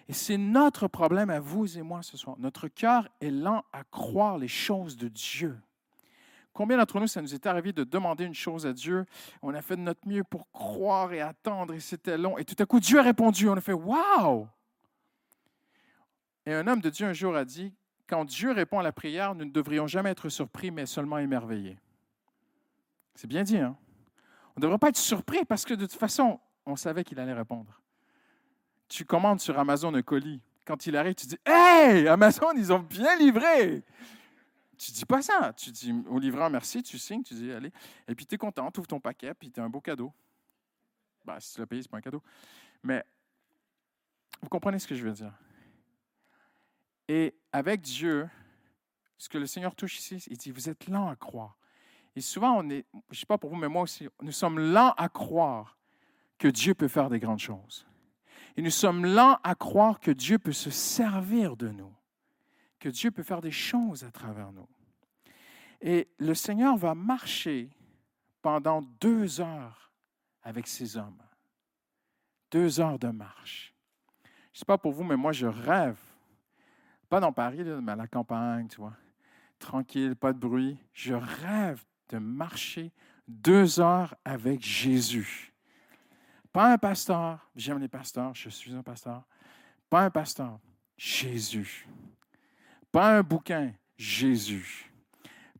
Et 0.09 0.13
c'est 0.13 0.37
notre 0.37 0.87
problème 0.87 1.29
à 1.29 1.39
vous 1.39 1.77
et 1.77 1.81
moi 1.81 2.01
ce 2.03 2.17
soir. 2.17 2.35
Notre 2.39 2.67
cœur 2.67 3.07
est 3.21 3.31
lent 3.31 3.63
à 3.71 3.83
croire 3.83 4.37
les 4.37 4.47
choses 4.47 4.97
de 4.97 5.07
Dieu. 5.07 5.57
Combien 6.51 6.77
d'entre 6.77 6.99
nous, 6.99 7.07
ça 7.07 7.21
nous 7.21 7.33
est 7.33 7.45
arrivé 7.47 7.73
de 7.73 7.83
demander 7.83 8.25
une 8.25 8.35
chose 8.35 8.67
à 8.67 8.73
Dieu, 8.73 9.05
on 9.41 9.55
a 9.55 9.61
fait 9.61 9.75
de 9.75 9.81
notre 9.81 10.07
mieux 10.07 10.23
pour 10.23 10.51
croire 10.51 11.11
et 11.11 11.19
attendre, 11.19 11.73
et 11.73 11.79
c'était 11.79 12.17
long, 12.17 12.37
et 12.37 12.45
tout 12.45 12.55
à 12.59 12.65
coup, 12.67 12.79
Dieu 12.79 12.99
a 12.99 13.01
répondu, 13.01 13.49
on 13.49 13.55
a 13.55 13.61
fait 13.61 13.73
Wow! 13.73 14.47
Et 16.45 16.53
un 16.53 16.67
homme 16.67 16.81
de 16.81 16.91
Dieu 16.91 17.07
un 17.07 17.13
jour 17.13 17.35
a 17.35 17.43
dit, 17.43 17.73
quand 18.07 18.25
Dieu 18.25 18.51
répond 18.51 18.77
à 18.77 18.83
la 18.83 18.91
prière, 18.91 19.33
nous 19.33 19.45
ne 19.45 19.51
devrions 19.51 19.87
jamais 19.87 20.11
être 20.11 20.29
surpris, 20.29 20.69
mais 20.69 20.85
seulement 20.85 21.17
émerveillés. 21.17 21.79
C'est 23.15 23.27
bien 23.27 23.43
dit, 23.43 23.57
hein? 23.57 23.75
On 24.55 24.59
ne 24.59 24.61
devrait 24.61 24.77
pas 24.77 24.89
être 24.89 24.97
surpris 24.97 25.45
parce 25.45 25.65
que 25.65 25.73
de 25.73 25.87
toute 25.87 25.99
façon, 25.99 26.39
on 26.65 26.75
savait 26.75 27.03
qu'il 27.03 27.19
allait 27.19 27.33
répondre. 27.33 27.81
Tu 28.87 29.05
commandes 29.05 29.39
sur 29.39 29.57
Amazon 29.57 29.93
un 29.93 30.01
colis. 30.01 30.41
Quand 30.65 30.85
il 30.85 30.95
arrive, 30.95 31.15
tu 31.15 31.27
dis 31.27 31.37
Hey, 31.45 32.07
Amazon, 32.07 32.53
ils 32.55 32.71
ont 32.71 32.79
bien 32.79 33.15
livré. 33.17 33.83
Tu 34.77 34.91
dis 34.91 35.05
pas 35.05 35.21
ça. 35.21 35.53
Tu 35.53 35.71
dis 35.71 35.93
au 36.09 36.19
livreur 36.19 36.49
merci, 36.49 36.83
tu 36.83 36.97
signes, 36.97 37.23
tu 37.23 37.33
dis 37.33 37.51
allez. 37.51 37.71
Et 38.07 38.15
puis 38.15 38.25
tu 38.25 38.35
es 38.35 38.37
content, 38.37 38.69
tu 38.71 38.79
ouvres 38.79 38.87
ton 38.87 38.99
paquet, 38.99 39.33
puis 39.33 39.51
tu 39.51 39.59
as 39.59 39.63
un 39.63 39.69
beau 39.69 39.81
cadeau. 39.81 40.13
Ben, 41.25 41.39
si 41.39 41.53
tu 41.53 41.59
l'as 41.59 41.67
payé, 41.67 41.81
ce 41.81 41.87
pas 41.87 41.97
un 41.97 42.01
cadeau. 42.01 42.21
Mais 42.83 43.03
vous 44.41 44.49
comprenez 44.49 44.79
ce 44.79 44.87
que 44.87 44.95
je 44.95 45.03
veux 45.03 45.13
dire. 45.13 45.33
Et 47.07 47.35
avec 47.51 47.81
Dieu, 47.81 48.29
ce 49.17 49.29
que 49.29 49.37
le 49.37 49.45
Seigneur 49.45 49.75
touche 49.75 49.99
ici, 49.99 50.23
il 50.27 50.37
dit 50.37 50.51
Vous 50.51 50.69
êtes 50.69 50.87
lent 50.87 51.09
à 51.09 51.15
croire. 51.15 51.57
Et 52.15 52.21
souvent, 52.21 52.59
on 52.59 52.69
je 52.69 52.75
ne 52.75 53.15
sais 53.15 53.25
pas 53.25 53.37
pour 53.37 53.49
vous, 53.49 53.55
mais 53.55 53.69
moi 53.69 53.83
aussi, 53.83 54.07
nous 54.21 54.31
sommes 54.31 54.59
lents 54.59 54.93
à 54.97 55.09
croire 55.09 55.77
que 56.37 56.47
Dieu 56.47 56.75
peut 56.75 56.87
faire 56.87 57.09
des 57.09 57.19
grandes 57.19 57.39
choses. 57.39 57.87
Et 58.55 58.61
nous 58.61 58.69
sommes 58.69 59.05
lents 59.05 59.39
à 59.43 59.55
croire 59.55 59.99
que 59.99 60.11
Dieu 60.11 60.37
peut 60.37 60.51
se 60.51 60.69
servir 60.69 61.57
de 61.57 61.69
nous, 61.69 61.93
que 62.79 62.89
Dieu 62.89 63.11
peut 63.11 63.23
faire 63.23 63.41
des 63.41 63.51
choses 63.51 64.03
à 64.03 64.11
travers 64.11 64.51
nous. 64.51 64.67
Et 65.81 66.07
le 66.17 66.33
Seigneur 66.33 66.77
va 66.77 66.95
marcher 66.95 67.69
pendant 68.41 68.81
deux 69.01 69.41
heures 69.41 69.91
avec 70.43 70.67
ces 70.67 70.97
hommes. 70.97 71.21
Deux 72.51 72.79
heures 72.79 72.99
de 72.99 73.07
marche. 73.07 73.73
Je 74.23 74.57
ne 74.57 74.59
sais 74.59 74.65
pas 74.65 74.77
pour 74.77 74.91
vous, 74.91 75.03
mais 75.03 75.17
moi, 75.17 75.31
je 75.31 75.47
rêve. 75.47 75.97
Pas 77.09 77.19
dans 77.19 77.33
Paris, 77.33 77.63
mais 77.63 77.91
à 77.91 77.95
la 77.95 78.07
campagne, 78.07 78.67
tu 78.67 78.77
vois. 78.77 78.95
Tranquille, 79.57 80.15
pas 80.15 80.33
de 80.33 80.37
bruit. 80.37 80.77
Je 80.93 81.15
rêve 81.15 81.83
de 82.09 82.19
marcher 82.19 82.91
deux 83.27 83.79
heures 83.79 84.15
avec 84.23 84.61
Jésus. 84.61 85.52
Pas 86.53 86.71
un 86.71 86.77
pasteur, 86.77 87.49
j'aime 87.55 87.79
les 87.79 87.87
pasteurs, 87.87 88.35
je 88.35 88.47
suis 88.47 88.73
un 88.75 88.83
pasteur. 88.83 89.23
Pas 89.89 90.05
un 90.05 90.11
pasteur, 90.11 90.59
Jésus. 90.95 91.87
Pas 92.91 93.17
un 93.17 93.23
bouquin, 93.23 93.73
Jésus. 93.97 94.91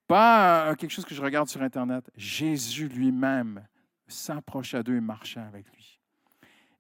Pas 0.08 0.70
euh, 0.70 0.76
quelque 0.76 0.92
chose 0.92 1.06
que 1.06 1.16
je 1.16 1.22
regarde 1.22 1.50
sur 1.50 1.64
Internet, 1.64 2.12
Jésus 2.16 2.88
lui-même 2.88 3.66
s'approcha 4.08 4.84
d'eux 4.84 4.98
et 4.98 5.02
marcha 5.02 5.44
avec 5.44 5.66
lui. 5.74 6.00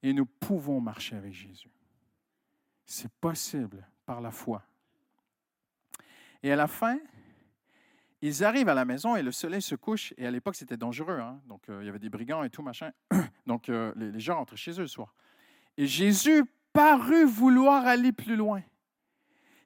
Et 0.04 0.14
nous 0.14 0.28
pouvons 0.28 0.80
marcher 0.80 1.16
avec 1.16 1.34
Jésus. 1.34 1.72
C'est 2.86 3.12
possible 3.14 3.88
par 4.06 4.22
la 4.22 4.30
foi. 4.30 4.62
Et 6.44 6.52
à 6.52 6.56
la 6.56 6.68
fin, 6.68 7.00
ils 8.26 8.46
arrivent 8.46 8.70
à 8.70 8.74
la 8.74 8.86
maison 8.86 9.18
et 9.18 9.22
le 9.22 9.34
soleil 9.34 9.62
se 9.62 9.76
couche. 9.76 10.14
Et 10.18 10.26
à 10.26 10.32
l'époque, 10.32 10.56
c'était 10.56 10.78
dangereux. 10.78 11.20
Hein. 11.20 11.42
Donc, 11.46 11.68
euh, 11.68 11.80
il 11.82 11.88
y 11.88 11.90
avait 11.90 12.00
des 12.00 12.10
brigands 12.10 12.42
et 12.44 12.50
tout, 12.50 12.62
machin. 12.62 12.92
Donc, 13.46 13.68
euh, 13.68 13.92
les, 13.98 14.18
gens 14.22 14.38
rentrent 14.38 14.56
chez 14.56 14.72
eux 14.72 14.84
le 14.84 14.88
soir. 14.88 15.14
Et 15.76 15.88
Jésus 15.88 16.46
parut 16.72 17.26
vouloir 17.26 17.86
aller 17.86 18.14
plus 18.14 18.38
loin. 18.38 18.62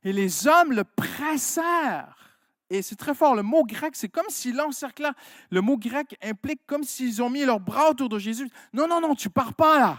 Et 0.04 0.12
les 0.12 0.48
hommes 0.48 0.72
le 0.72 0.84
pressèrent. 0.84 2.40
Et 2.72 2.82
c'est 2.82 2.96
très 2.96 3.14
fort. 3.14 3.36
Le 3.36 3.44
mot 3.44 3.64
grec, 3.64 3.96
c'est 3.96 4.10
comme 4.10 4.26
s'ils 4.30 4.56
l'encerclaient. 4.56 5.12
Le 5.52 5.62
mot 5.62 5.78
grec 5.78 6.18
implique 6.24 6.62
comme 6.66 6.84
s'ils 6.84 7.22
ont 7.22 7.30
mis 7.30 7.46
leurs 7.46 7.60
bras 7.60 7.92
autour 7.92 8.10
de 8.10 8.18
Jésus. 8.18 8.50
Non, 8.74 8.88
non, 8.88 9.00
non, 9.00 9.14
tu 9.14 9.30
pars 9.30 9.54
pas 9.54 9.78
là. 9.78 9.98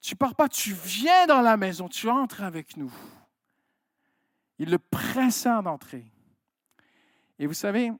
Tu 0.00 0.14
pars 0.14 0.36
pas. 0.36 0.48
Tu 0.48 0.72
viens 0.72 1.26
dans 1.26 1.40
la 1.40 1.56
maison. 1.56 1.88
Tu 1.88 2.08
entres 2.08 2.44
avec 2.44 2.76
nous. 2.76 2.92
Ils 4.60 4.70
le 4.70 4.78
pressèrent 4.78 5.64
d'entrer. 5.64 6.06
Et 7.40 7.46
vous 7.46 7.54
savez, 7.54 7.90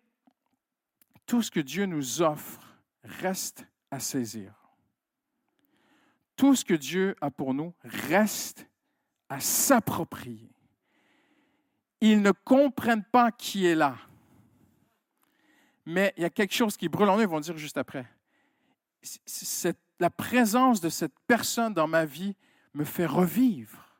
tout 1.25 1.41
ce 1.41 1.51
que 1.51 1.61
Dieu 1.61 1.87
nous 1.87 2.21
offre 2.21 2.61
reste 3.03 3.67
à 3.91 3.99
saisir. 3.99 4.55
Tout 6.37 6.55
ce 6.55 6.63
que 6.63 6.75
Dieu 6.75 7.17
a 7.23 7.31
pour 7.31 7.55
nous 7.55 7.75
reste 7.83 8.67
à 9.31 9.41
s'approprier. 9.41 10.53
Ils 12.03 12.21
ne 12.21 12.33
comprennent 12.33 13.05
pas 13.05 13.33
qui 13.33 13.65
est 13.65 13.75
là. 13.75 13.97
Mais 15.87 16.13
il 16.19 16.23
y 16.23 16.27
a 16.27 16.31
quelque 16.31 16.55
chose 16.55 16.77
qui 16.77 16.91
brûle 16.91 17.09
en 17.09 17.17
eux, 17.17 17.23
ils 17.23 17.27
vont 17.27 17.41
dire 17.41 17.57
juste 17.57 17.79
après. 17.79 18.07
la 19.99 20.11
présence 20.11 20.83
de 20.83 20.91
cette 20.91 21.19
personne 21.27 21.73
dans 21.73 21.89
ma 21.89 22.05
vie 22.05 22.37
me 22.75 22.85
fait 22.85 23.07
revivre. 23.07 23.97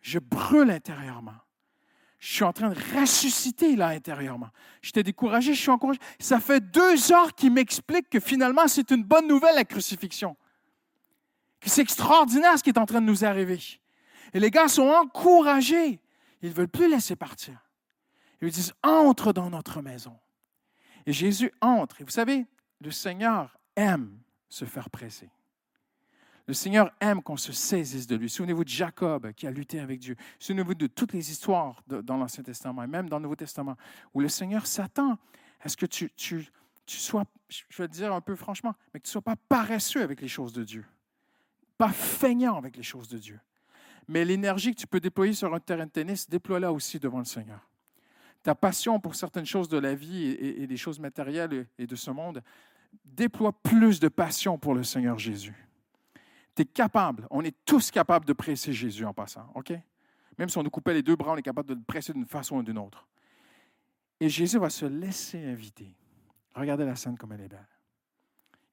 Je 0.00 0.18
brûle 0.18 0.70
intérieurement 0.70 1.45
je 2.18 2.32
suis 2.32 2.44
en 2.44 2.52
train 2.52 2.70
de 2.70 2.98
ressusciter 2.98 3.76
là 3.76 3.88
intérieurement. 3.88 4.48
J'étais 4.80 5.02
découragé, 5.02 5.54
je 5.54 5.60
suis 5.60 5.70
encouragé. 5.70 6.00
Ça 6.18 6.40
fait 6.40 6.60
deux 6.60 7.12
heures 7.12 7.34
qu'il 7.34 7.52
m'explique 7.52 8.08
que 8.08 8.20
finalement 8.20 8.66
c'est 8.68 8.90
une 8.90 9.04
bonne 9.04 9.28
nouvelle 9.28 9.54
la 9.54 9.64
crucifixion. 9.64 10.36
Que 11.60 11.68
c'est 11.68 11.82
extraordinaire 11.82 12.58
ce 12.58 12.62
qui 12.62 12.70
est 12.70 12.78
en 12.78 12.86
train 12.86 13.00
de 13.00 13.06
nous 13.06 13.24
arriver. 13.24 13.60
Et 14.32 14.40
les 14.40 14.50
gars 14.50 14.68
sont 14.68 14.88
encouragés. 14.88 16.00
Ils 16.42 16.50
ne 16.50 16.54
veulent 16.54 16.68
plus 16.68 16.90
laisser 16.90 17.16
partir. 17.16 17.58
Ils 18.40 18.46
lui 18.46 18.52
disent 18.52 18.74
entre 18.82 19.32
dans 19.32 19.50
notre 19.50 19.82
maison. 19.82 20.16
Et 21.06 21.12
Jésus 21.12 21.52
entre. 21.60 22.00
Et 22.00 22.04
vous 22.04 22.10
savez, 22.10 22.46
le 22.80 22.90
Seigneur 22.90 23.56
aime 23.76 24.18
se 24.48 24.64
faire 24.64 24.90
presser. 24.90 25.30
Le 26.46 26.54
Seigneur 26.54 26.92
aime 27.00 27.22
qu'on 27.22 27.36
se 27.36 27.52
saisisse 27.52 28.06
de 28.06 28.14
lui. 28.14 28.30
Souvenez-vous 28.30 28.62
de 28.62 28.68
Jacob 28.68 29.32
qui 29.32 29.48
a 29.48 29.50
lutté 29.50 29.80
avec 29.80 29.98
Dieu. 29.98 30.14
Souvenez-vous 30.38 30.74
de 30.74 30.86
toutes 30.86 31.12
les 31.12 31.30
histoires 31.30 31.82
dans 31.88 32.16
l'Ancien 32.16 32.44
Testament 32.44 32.84
et 32.84 32.86
même 32.86 33.08
dans 33.08 33.18
le 33.18 33.24
Nouveau 33.24 33.36
Testament 33.36 33.76
où 34.14 34.20
le 34.20 34.28
Seigneur 34.28 34.66
s'attend 34.66 35.18
à 35.60 35.68
ce 35.68 35.76
que 35.76 35.86
tu, 35.86 36.08
sois, 36.86 37.24
je 37.48 37.82
vais 37.82 37.88
te 37.88 37.92
dire 37.92 38.12
un 38.12 38.20
peu 38.20 38.36
franchement, 38.36 38.76
mais 38.94 39.00
que 39.00 39.06
tu 39.06 39.08
ne 39.08 39.12
sois 39.12 39.22
pas 39.22 39.34
paresseux 39.34 40.02
avec 40.02 40.20
les 40.20 40.28
choses 40.28 40.52
de 40.52 40.62
Dieu, 40.62 40.84
pas 41.76 41.90
feignant 41.90 42.56
avec 42.56 42.76
les 42.76 42.84
choses 42.84 43.08
de 43.08 43.18
Dieu. 43.18 43.40
Mais 44.06 44.24
l'énergie 44.24 44.72
que 44.72 44.80
tu 44.80 44.86
peux 44.86 45.00
déployer 45.00 45.32
sur 45.32 45.52
un 45.52 45.58
terrain 45.58 45.86
de 45.86 45.90
tennis, 45.90 46.30
déploie-la 46.30 46.72
aussi 46.72 47.00
devant 47.00 47.18
le 47.18 47.24
Seigneur. 47.24 47.68
Ta 48.44 48.54
passion 48.54 49.00
pour 49.00 49.16
certaines 49.16 49.46
choses 49.46 49.68
de 49.68 49.78
la 49.78 49.96
vie 49.96 50.26
et, 50.26 50.62
et 50.62 50.66
des 50.68 50.76
choses 50.76 51.00
matérielles 51.00 51.66
et 51.76 51.88
de 51.88 51.96
ce 51.96 52.12
monde, 52.12 52.40
déploie 53.04 53.52
plus 53.52 53.98
de 53.98 54.06
passion 54.06 54.58
pour 54.58 54.74
le 54.74 54.84
Seigneur 54.84 55.18
Jésus 55.18 55.65
tu 56.56 56.62
es 56.62 56.64
capable, 56.64 57.26
on 57.30 57.44
est 57.44 57.54
tous 57.64 57.90
capables 57.90 58.24
de 58.24 58.32
presser 58.32 58.72
Jésus 58.72 59.04
en 59.04 59.12
passant, 59.12 59.52
OK? 59.54 59.72
Même 60.38 60.48
si 60.48 60.58
on 60.58 60.62
nous 60.62 60.70
coupait 60.70 60.94
les 60.94 61.02
deux 61.02 61.14
bras, 61.14 61.32
on 61.32 61.36
est 61.36 61.42
capable 61.42 61.68
de 61.68 61.74
le 61.74 61.82
presser 61.82 62.12
d'une 62.12 62.26
façon 62.26 62.56
ou 62.56 62.62
d'une 62.62 62.78
autre. 62.78 63.06
Et 64.18 64.28
Jésus 64.28 64.58
va 64.58 64.70
se 64.70 64.86
laisser 64.86 65.44
inviter. 65.44 65.94
Regardez 66.54 66.84
la 66.84 66.96
scène 66.96 67.18
comme 67.18 67.32
elle 67.32 67.42
est 67.42 67.48
belle. 67.48 67.68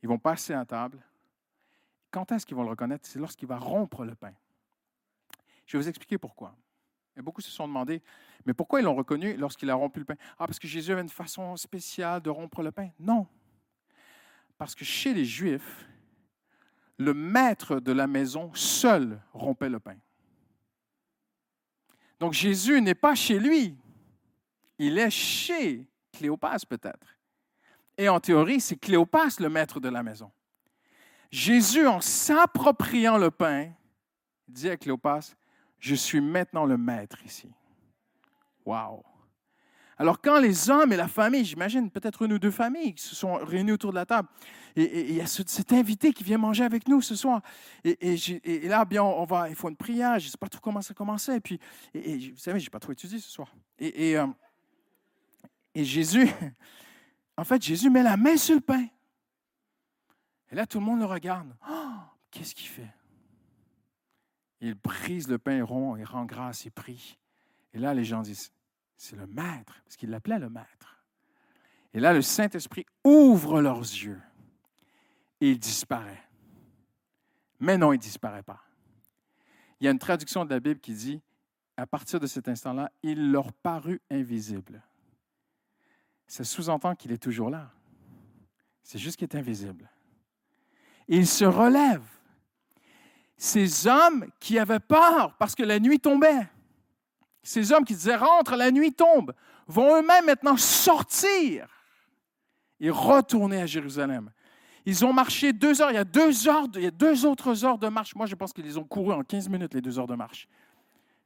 Ils 0.01 0.09
vont 0.09 0.17
passer 0.17 0.53
à 0.53 0.65
table. 0.65 0.99
Quand 2.09 2.31
est-ce 2.31 2.45
qu'ils 2.45 2.55
vont 2.55 2.63
le 2.63 2.69
reconnaître? 2.69 3.05
C'est 3.05 3.19
lorsqu'il 3.19 3.47
va 3.47 3.57
rompre 3.57 4.05
le 4.05 4.15
pain. 4.15 4.33
Je 5.65 5.77
vais 5.77 5.83
vous 5.83 5.89
expliquer 5.89 6.17
pourquoi. 6.17 6.55
Beaucoup 7.17 7.41
se 7.41 7.51
sont 7.51 7.67
demandé, 7.67 8.01
mais 8.45 8.53
pourquoi 8.53 8.79
ils 8.79 8.83
l'ont 8.83 8.95
reconnu 8.95 9.35
lorsqu'il 9.37 9.69
a 9.69 9.75
rompu 9.75 9.99
le 9.99 10.05
pain? 10.05 10.15
Ah, 10.39 10.47
parce 10.47 10.57
que 10.57 10.67
Jésus 10.67 10.91
avait 10.91 11.01
une 11.01 11.09
façon 11.09 11.55
spéciale 11.57 12.21
de 12.21 12.29
rompre 12.29 12.63
le 12.63 12.71
pain? 12.71 12.89
Non. 12.99 13.27
Parce 14.57 14.73
que 14.73 14.83
chez 14.83 15.13
les 15.13 15.25
Juifs, 15.25 15.85
le 16.97 17.13
maître 17.13 17.79
de 17.79 17.91
la 17.91 18.07
maison 18.07 18.53
seul 18.53 19.21
rompait 19.33 19.69
le 19.69 19.79
pain. 19.79 19.97
Donc 22.19 22.33
Jésus 22.33 22.81
n'est 22.81 22.95
pas 22.95 23.15
chez 23.15 23.39
lui, 23.39 23.75
il 24.77 24.97
est 24.97 25.09
chez 25.09 25.87
Cléopas 26.11 26.65
peut-être. 26.69 27.17
Et 27.97 28.09
en 28.09 28.19
théorie, 28.19 28.59
c'est 28.59 28.77
Cléopas 28.77 29.39
le 29.39 29.49
maître 29.49 29.79
de 29.79 29.89
la 29.89 30.03
maison. 30.03 30.31
Jésus, 31.31 31.87
en 31.87 31.99
s'appropriant 31.99 33.17
le 33.17 33.31
pain, 33.31 33.71
dit 34.47 34.69
à 34.69 34.77
Cléopas, 34.77 35.35
je 35.79 35.95
suis 35.95 36.21
maintenant 36.21 36.65
le 36.65 36.77
maître 36.77 37.23
ici. 37.25 37.51
Wow! 38.65 39.03
Alors 39.97 40.21
quand 40.21 40.39
les 40.39 40.69
hommes 40.69 40.91
et 40.91 40.97
la 40.97 41.07
famille, 41.07 41.45
j'imagine 41.45 41.89
peut-être 41.89 42.23
une 42.23 42.33
ou 42.33 42.39
deux 42.39 42.51
familles 42.51 42.95
qui 42.95 43.03
se 43.03 43.15
sont 43.15 43.35
réunies 43.35 43.71
autour 43.71 43.91
de 43.91 43.95
la 43.95 44.05
table, 44.05 44.27
et 44.75 45.09
il 45.09 45.15
y 45.15 45.21
a 45.21 45.27
cet 45.27 45.71
invité 45.71 46.13
qui 46.13 46.23
vient 46.23 46.37
manger 46.37 46.63
avec 46.63 46.87
nous 46.87 47.01
ce 47.01 47.15
soir, 47.15 47.41
et, 47.83 48.67
là, 48.67 48.85
bien, 48.85 49.03
on 49.03 49.25
va, 49.25 49.49
il 49.49 49.55
faut 49.55 49.69
une 49.69 49.75
prière, 49.75 50.17
je 50.19 50.25
ne 50.25 50.31
sais 50.31 50.37
pas 50.37 50.47
trop 50.47 50.61
comment 50.61 50.81
ça 50.81 50.93
commençait, 50.93 51.37
et 51.37 51.39
puis, 51.39 51.59
vous 51.93 52.37
savez, 52.37 52.59
je 52.59 52.65
n'ai 52.65 52.69
pas 52.69 52.79
trop 52.79 52.91
étudié 52.91 53.19
ce 53.19 53.29
soir. 53.29 53.53
Et, 53.77 54.17
euh, 54.17 54.27
Jésus, 55.75 56.27
en 57.37 57.43
fait, 57.43 57.61
Jésus 57.61 57.89
met 57.89 58.03
la 58.03 58.17
main 58.17 58.37
sur 58.37 58.55
le 58.55 58.61
pain. 58.61 58.85
Et 60.51 60.55
là, 60.55 60.67
tout 60.67 60.79
le 60.79 60.85
monde 60.85 60.99
le 60.99 61.05
regarde. 61.05 61.55
Oh, 61.67 61.93
qu'est-ce 62.29 62.53
qu'il 62.53 62.67
fait? 62.67 62.93
Il 64.61 64.75
brise 64.75 65.27
le 65.27 65.39
pain 65.39 65.63
rond, 65.63 65.97
il 65.97 66.05
rend 66.05 66.25
grâce, 66.25 66.65
il 66.65 66.71
prie. 66.71 67.17
Et 67.73 67.79
là, 67.79 67.93
les 67.93 68.05
gens 68.05 68.21
disent, 68.21 68.52
c'est 69.03 69.17
le 69.17 69.27
maître, 69.27 69.81
parce 69.83 69.97
qu'il 69.97 70.09
l'appelait 70.09 70.39
le 70.39 70.49
maître. 70.49 71.03
Et 71.93 71.99
là, 71.99 72.13
le 72.13 72.21
Saint-Esprit 72.21 72.85
ouvre 73.03 73.61
leurs 73.61 73.81
yeux 73.81 74.21
et 75.41 75.51
il 75.51 75.59
disparaît. 75.59 76.23
Mais 77.59 77.77
non, 77.77 77.91
il 77.91 77.97
ne 77.97 78.01
disparaît 78.01 78.43
pas. 78.43 78.63
Il 79.79 79.85
y 79.85 79.87
a 79.89 79.91
une 79.91 79.99
traduction 79.99 80.45
de 80.45 80.49
la 80.49 80.61
Bible 80.61 80.79
qui 80.79 80.93
dit, 80.93 81.21
à 81.75 81.85
partir 81.85 82.21
de 82.21 82.27
cet 82.27 82.47
instant-là, 82.47 82.89
il 83.03 83.29
leur 83.29 83.51
parut 83.51 84.01
invisible. 84.09 84.81
Ça 86.25 86.45
sous-entend 86.45 86.95
qu'il 86.95 87.11
est 87.11 87.21
toujours 87.21 87.49
là. 87.49 87.71
C'est 88.83 88.99
juste 88.99 89.17
qu'il 89.17 89.27
est 89.27 89.35
invisible. 89.35 89.89
il 91.09 91.27
se 91.27 91.43
relève. 91.43 92.05
Ces 93.35 93.85
hommes 93.85 94.27
qui 94.39 94.57
avaient 94.57 94.79
peur 94.79 95.35
parce 95.37 95.55
que 95.55 95.63
la 95.63 95.81
nuit 95.81 95.99
tombait, 95.99 96.47
ces 97.43 97.71
hommes 97.71 97.85
qui 97.85 97.93
disaient 97.93 98.15
rentre, 98.15 98.55
la 98.55 98.71
nuit 98.71 98.93
tombe, 98.93 99.33
vont 99.67 99.97
eux-mêmes 99.97 100.25
maintenant 100.25 100.57
sortir 100.57 101.67
et 102.79 102.89
retourner 102.89 103.61
à 103.61 103.65
Jérusalem. 103.65 104.31
Ils 104.85 105.05
ont 105.05 105.13
marché 105.13 105.53
deux 105.53 105.81
heures. 105.81 105.91
Il 105.91 105.95
y 105.95 105.97
a 105.97 106.03
deux 106.03 106.47
heures, 106.47 106.67
il 106.75 106.83
y 106.83 106.87
a 106.87 106.91
deux 106.91 107.25
autres 107.25 107.63
heures 107.63 107.77
de 107.77 107.87
marche. 107.87 108.15
Moi, 108.15 108.25
je 108.25 108.35
pense 108.35 108.51
qu'ils 108.51 108.79
ont 108.79 108.83
couru 108.83 109.13
en 109.13 109.23
15 109.23 109.47
minutes, 109.49 109.73
les 109.73 109.81
deux 109.81 109.99
heures 109.99 110.07
de 110.07 110.15
marche. 110.15 110.47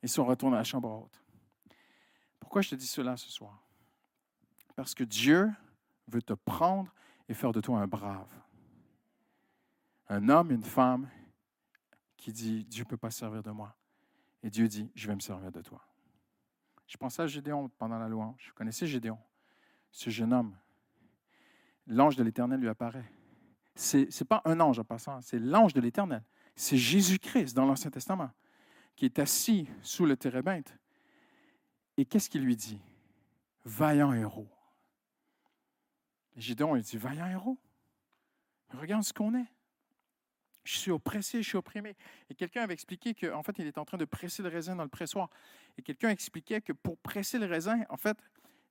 Ils 0.04 0.10
sont 0.10 0.26
retournés 0.26 0.56
à 0.56 0.60
la 0.60 0.64
chambre 0.64 0.90
haute. 0.90 1.24
Pourquoi 2.40 2.62
je 2.62 2.70
te 2.70 2.76
dis 2.76 2.88
cela 2.88 3.18
ce 3.18 3.30
soir? 3.30 3.64
Parce 4.76 4.94
que 4.94 5.04
Dieu 5.04 5.52
veut 6.08 6.22
te 6.22 6.34
prendre 6.34 6.94
et 7.28 7.34
faire 7.34 7.52
de 7.52 7.62
toi 7.62 7.80
un 7.80 7.88
brave. 7.88 8.30
Un 10.10 10.30
homme, 10.30 10.52
une 10.52 10.64
femme 10.64 11.10
qui 12.16 12.32
dit, 12.32 12.64
Dieu 12.66 12.84
ne 12.84 12.90
peut 12.90 12.98
pas 12.98 13.12
servir 13.12 13.42
de 13.42 13.52
moi. 13.52 13.76
Et 14.44 14.50
Dieu 14.50 14.68
dit, 14.68 14.92
je 14.96 15.08
vais 15.08 15.16
me 15.16 15.20
servir 15.20 15.52
de 15.52 15.62
toi. 15.62 15.82
Je 16.88 16.98
pensais 16.98 17.22
à 17.22 17.28
Gédéon 17.28 17.70
pendant 17.78 18.00
la 18.00 18.08
louange. 18.08 18.46
Je 18.48 18.54
connaissais 18.54 18.88
Gédéon, 18.88 19.20
ce 19.92 20.10
jeune 20.10 20.34
homme. 20.34 20.56
L'ange 21.86 22.16
de 22.16 22.24
l'Éternel 22.24 22.60
lui 22.60 22.70
apparaît. 22.70 23.10
Ce 23.76 23.98
n'est 23.98 24.28
pas 24.28 24.42
un 24.46 24.60
ange 24.60 24.80
en 24.80 24.84
passant, 24.84 25.22
c'est 25.22 25.40
l'ange 25.40 25.74
de 25.74 25.82
l'Éternel. 25.82 26.24
C'est 26.56 26.78
Jésus-Christ 26.78 27.54
dans 27.54 27.66
l'Ancien 27.66 27.92
Testament 27.92 28.32
qui 28.98 29.06
est 29.06 29.20
assis 29.20 29.70
sous 29.84 30.06
le 30.06 30.18
térébinthe. 30.18 30.76
Et 31.96 32.06
qu'est-ce 32.06 32.30
qu'il 32.30 32.42
lui 32.42 32.58
dit? 32.58 32.82
Vaillant 33.64 34.12
héros. 34.12 34.50
Gédéon, 36.36 36.76
il 36.76 36.82
dit, 36.82 36.98
vaillant 36.98 37.28
héros. 37.28 37.58
Regarde 38.74 39.04
ce 39.04 39.14
qu'on 39.14 39.36
est. 39.36 39.48
Je 40.68 40.78
suis 40.78 40.92
oppressé, 40.92 41.42
je 41.42 41.48
suis 41.48 41.58
opprimé. 41.58 41.96
Et 42.30 42.36
quelqu'un 42.36 42.64
avait 42.64 42.74
expliqué 42.74 43.14
qu'en 43.14 43.42
fait, 43.42 43.58
il 43.58 43.68
est 43.68 43.78
en 43.78 43.86
train 43.86 43.98
de 43.98 44.04
presser 44.04 44.44
le 44.44 44.50
raisin 44.50 44.76
dans 44.76 44.84
le 44.84 44.90
pressoir. 44.90 45.30
Et 45.78 45.82
quelqu'un 45.82 46.10
expliquait 46.10 46.60
que 46.60 46.74
pour 46.74 46.98
presser 46.98 47.40
le 47.40 47.46
raisin, 47.46 47.84
en 47.90 47.96
fait, 47.96 48.18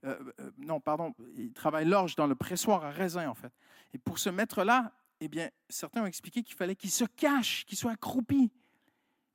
euh, 0.04 0.18
euh, 0.40 0.50
non, 0.58 0.78
pardon, 0.78 1.14
il 1.36 1.54
travaille 1.54 1.86
l'orge 1.86 2.14
dans 2.14 2.26
le 2.26 2.34
pressoir 2.34 2.84
à 2.84 2.90
raisin, 2.90 3.30
en 3.30 3.34
fait. 3.34 3.52
Et 3.94 3.98
pour 3.98 4.18
se 4.18 4.28
mettre 4.28 4.62
là, 4.62 4.92
eh 5.20 5.28
bien, 5.28 5.48
certains 5.70 6.02
ont 6.02 6.06
expliqué 6.06 6.42
qu'il 6.42 6.54
fallait 6.54 6.76
qu'il 6.76 6.90
se 6.90 7.04
cache, 7.04 7.64
qu'il 7.64 7.78
soit 7.78 7.92
accroupi. 7.92 8.52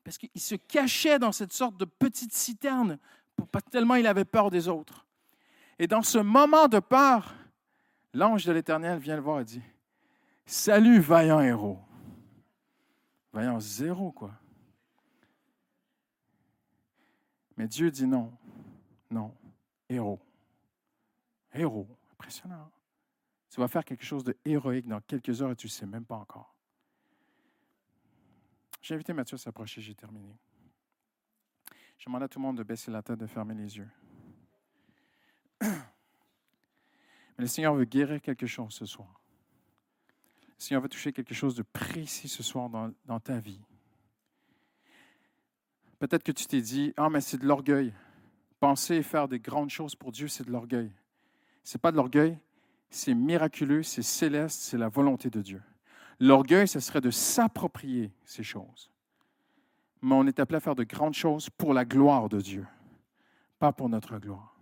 Parce 0.03 0.19
qu'il 0.19 0.29
se 0.41 0.53
cachait 0.53 1.17
dans 1.17 1.31
cette 1.31 1.53
sorte 1.53 1.77
de 1.77 1.85
petite 1.85 2.33
citerne, 2.33 2.99
pour, 3.35 3.47
tellement 3.71 3.95
il 3.95 4.05
avait 4.05 4.23
peur 4.23 4.51
des 4.51 4.67
autres. 4.67 5.07
Et 5.79 5.87
dans 5.87 6.03
ce 6.03 6.19
moment 6.19 6.67
de 6.67 6.77
peur, 6.77 7.33
l'ange 8.13 8.45
de 8.45 8.51
l'Éternel 8.51 8.99
vient 8.99 9.15
le 9.15 9.23
voir 9.23 9.39
et 9.39 9.45
dit, 9.45 9.63
Salut, 10.45 10.99
vaillant 10.99 11.41
héros. 11.41 11.79
Vaillant 13.33 13.59
zéro, 13.59 14.11
quoi. 14.11 14.33
Mais 17.57 17.67
Dieu 17.67 17.91
dit 17.91 18.07
non, 18.07 18.35
non, 19.09 19.35
héros. 19.87 20.19
Héros, 21.53 21.87
impressionnant. 22.13 22.71
Tu 23.49 23.59
vas 23.59 23.67
faire 23.67 23.83
quelque 23.83 24.05
chose 24.05 24.23
de 24.23 24.37
héroïque 24.45 24.87
dans 24.87 25.01
quelques 25.01 25.41
heures 25.41 25.51
et 25.51 25.55
tu 25.55 25.67
ne 25.67 25.71
sais 25.71 25.85
même 25.85 26.05
pas 26.05 26.15
encore. 26.15 26.55
J'ai 28.81 28.95
invité 28.95 29.13
Mathieu 29.13 29.35
à 29.35 29.37
s'approcher, 29.37 29.81
j'ai 29.81 29.93
terminé. 29.93 30.35
Je 31.97 32.05
demande 32.05 32.23
à 32.23 32.27
tout 32.27 32.39
le 32.39 32.43
monde 32.43 32.57
de 32.57 32.63
baisser 32.63 32.89
la 32.89 33.03
tête, 33.03 33.19
de 33.19 33.27
fermer 33.27 33.53
les 33.53 33.77
yeux. 33.77 33.89
Mais 35.61 35.67
le 37.37 37.47
Seigneur 37.47 37.75
veut 37.75 37.85
guérir 37.85 38.21
quelque 38.21 38.47
chose 38.47 38.73
ce 38.73 38.85
soir. 38.85 39.20
Le 40.61 40.63
Seigneur 40.63 40.83
veut 40.83 40.89
toucher 40.89 41.11
quelque 41.11 41.33
chose 41.33 41.55
de 41.55 41.63
précis 41.63 42.27
ce 42.27 42.43
soir 42.43 42.69
dans, 42.69 42.93
dans 43.07 43.19
ta 43.19 43.39
vie. 43.39 43.59
Peut-être 45.97 46.21
que 46.21 46.31
tu 46.31 46.45
t'es 46.45 46.61
dit, 46.61 46.93
ah, 46.97 47.09
mais 47.09 47.19
c'est 47.19 47.39
de 47.39 47.47
l'orgueil. 47.47 47.91
Penser 48.59 48.97
et 48.97 49.01
faire 49.01 49.27
des 49.27 49.39
grandes 49.39 49.71
choses 49.71 49.95
pour 49.95 50.11
Dieu, 50.11 50.27
c'est 50.27 50.43
de 50.45 50.51
l'orgueil. 50.51 50.91
Ce 51.63 51.75
n'est 51.75 51.79
pas 51.79 51.91
de 51.91 51.97
l'orgueil, 51.97 52.37
c'est 52.91 53.15
miraculeux, 53.15 53.81
c'est 53.81 54.03
céleste, 54.03 54.61
c'est 54.61 54.77
la 54.77 54.87
volonté 54.87 55.31
de 55.31 55.41
Dieu. 55.41 55.63
L'orgueil, 56.19 56.67
ce 56.67 56.79
serait 56.79 57.01
de 57.01 57.09
s'approprier 57.09 58.13
ces 58.23 58.43
choses. 58.43 58.91
Mais 60.03 60.13
on 60.13 60.27
est 60.27 60.39
appelé 60.39 60.57
à 60.57 60.59
faire 60.59 60.75
de 60.75 60.83
grandes 60.83 61.15
choses 61.15 61.49
pour 61.49 61.73
la 61.73 61.85
gloire 61.85 62.29
de 62.29 62.39
Dieu, 62.39 62.67
pas 63.57 63.71
pour 63.71 63.89
notre 63.89 64.19
gloire. 64.19 64.55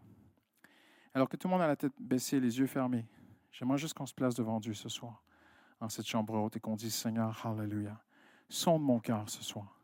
Alors 1.14 1.28
que 1.28 1.36
tout 1.36 1.50
le 1.50 1.52
monde 1.52 1.62
a 1.62 1.68
la 1.68 1.76
tête 1.76 1.92
baissée, 2.00 2.40
les 2.40 2.58
yeux 2.58 2.68
fermés, 2.68 3.06
j'aimerais 3.52 3.78
juste 3.78 3.96
qu'on 3.96 4.06
se 4.06 4.14
place 4.14 4.36
devant 4.36 4.62
Dieu 4.62 4.74
ce 4.74 4.88
soir, 4.88 5.22
en 5.80 5.90
cette 5.90 6.08
chambre 6.08 6.36
haute, 6.36 6.58
et 6.58 6.60
qu'on 6.60 6.76
dise 6.76 6.94
Seigneur, 6.94 7.46
Hallelujah, 7.46 8.00
sonde 8.48 8.84
mon 8.84 9.00
cœur 9.00 9.30
ce 9.30 9.44
soir. 9.44 9.80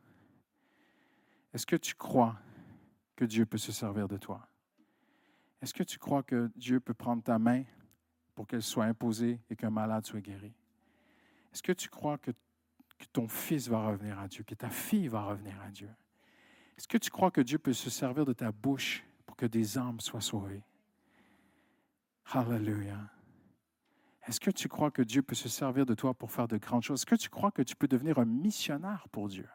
Est-ce 1.54 1.66
que 1.66 1.76
tu 1.76 1.96
crois 1.96 2.38
que 3.16 3.24
Dieu 3.24 3.46
peut 3.46 3.58
se 3.58 3.72
servir 3.72 4.08
de 4.08 4.18
toi? 4.18 4.48
Est-ce 5.62 5.74
que 5.74 5.84
tu 5.84 5.98
crois 5.98 6.22
que 6.22 6.52
Dieu 6.56 6.80
peut 6.80 6.94
prendre 6.94 7.24
ta 7.24 7.40
main 7.40 7.64
pour 8.36 8.46
qu'elle 8.46 8.62
soit 8.62 8.86
imposée 8.86 9.40
et 9.50 9.56
qu'un 9.56 9.70
malade 9.70 10.06
soit 10.06 10.20
guéri? 10.20 10.54
Est-ce 11.54 11.64
que 11.64 11.72
tu 11.72 11.90
crois 11.90 12.18
que, 12.18 12.32
ton 13.14 13.28
fils 13.28 13.68
va 13.68 13.88
revenir 13.88 14.20
à 14.20 14.28
Dieu, 14.28 14.44
que 14.44 14.56
ta 14.56 14.70
fille 14.70 15.08
va 15.08 15.24
revenir 15.24 15.60
à 15.62 15.70
Dieu? 15.70 15.90
Est-ce 16.78 16.88
que 16.88 16.98
tu 16.98 17.10
crois 17.10 17.32
que 17.32 17.42
Dieu 17.42 17.58
peut 17.58 17.74
se 17.74 17.90
servir 17.90 18.26
de 18.26 18.34
ta 18.34 18.52
bouche 18.52 19.06
pour 19.26 19.36
que 19.36 19.46
des 19.46 19.78
âmes 19.78 20.00
soient 20.02 20.22
sauvées? 20.22 20.64
Hallelujah. 22.34 23.15
Est-ce 24.28 24.40
que 24.40 24.50
tu 24.50 24.68
crois 24.68 24.90
que 24.90 25.02
Dieu 25.02 25.22
peut 25.22 25.36
se 25.36 25.50
servir 25.50 25.86
de 25.86 25.94
toi 25.94 26.14
pour 26.14 26.32
faire 26.32 26.48
de 26.48 26.58
grandes 26.58 26.82
choses? 26.82 27.02
Est-ce 27.02 27.06
que 27.06 27.16
tu 27.16 27.30
crois 27.30 27.52
que 27.52 27.62
tu 27.62 27.76
peux 27.76 27.88
devenir 27.88 28.18
un 28.18 28.26
missionnaire 28.26 29.08
pour 29.12 29.28
Dieu? 29.28 29.48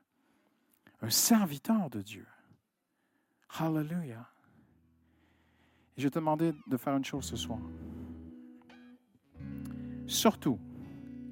Un 1.02 1.10
serviteur 1.10 1.90
de 1.90 2.02
Dieu? 2.02 2.26
Hallelujah. 3.58 4.28
Et 5.96 6.02
je 6.02 6.08
te 6.08 6.18
demander 6.18 6.54
de 6.68 6.76
faire 6.76 6.96
une 6.96 7.04
chose 7.04 7.24
ce 7.24 7.36
soir. 7.36 7.58
Surtout, 10.06 10.58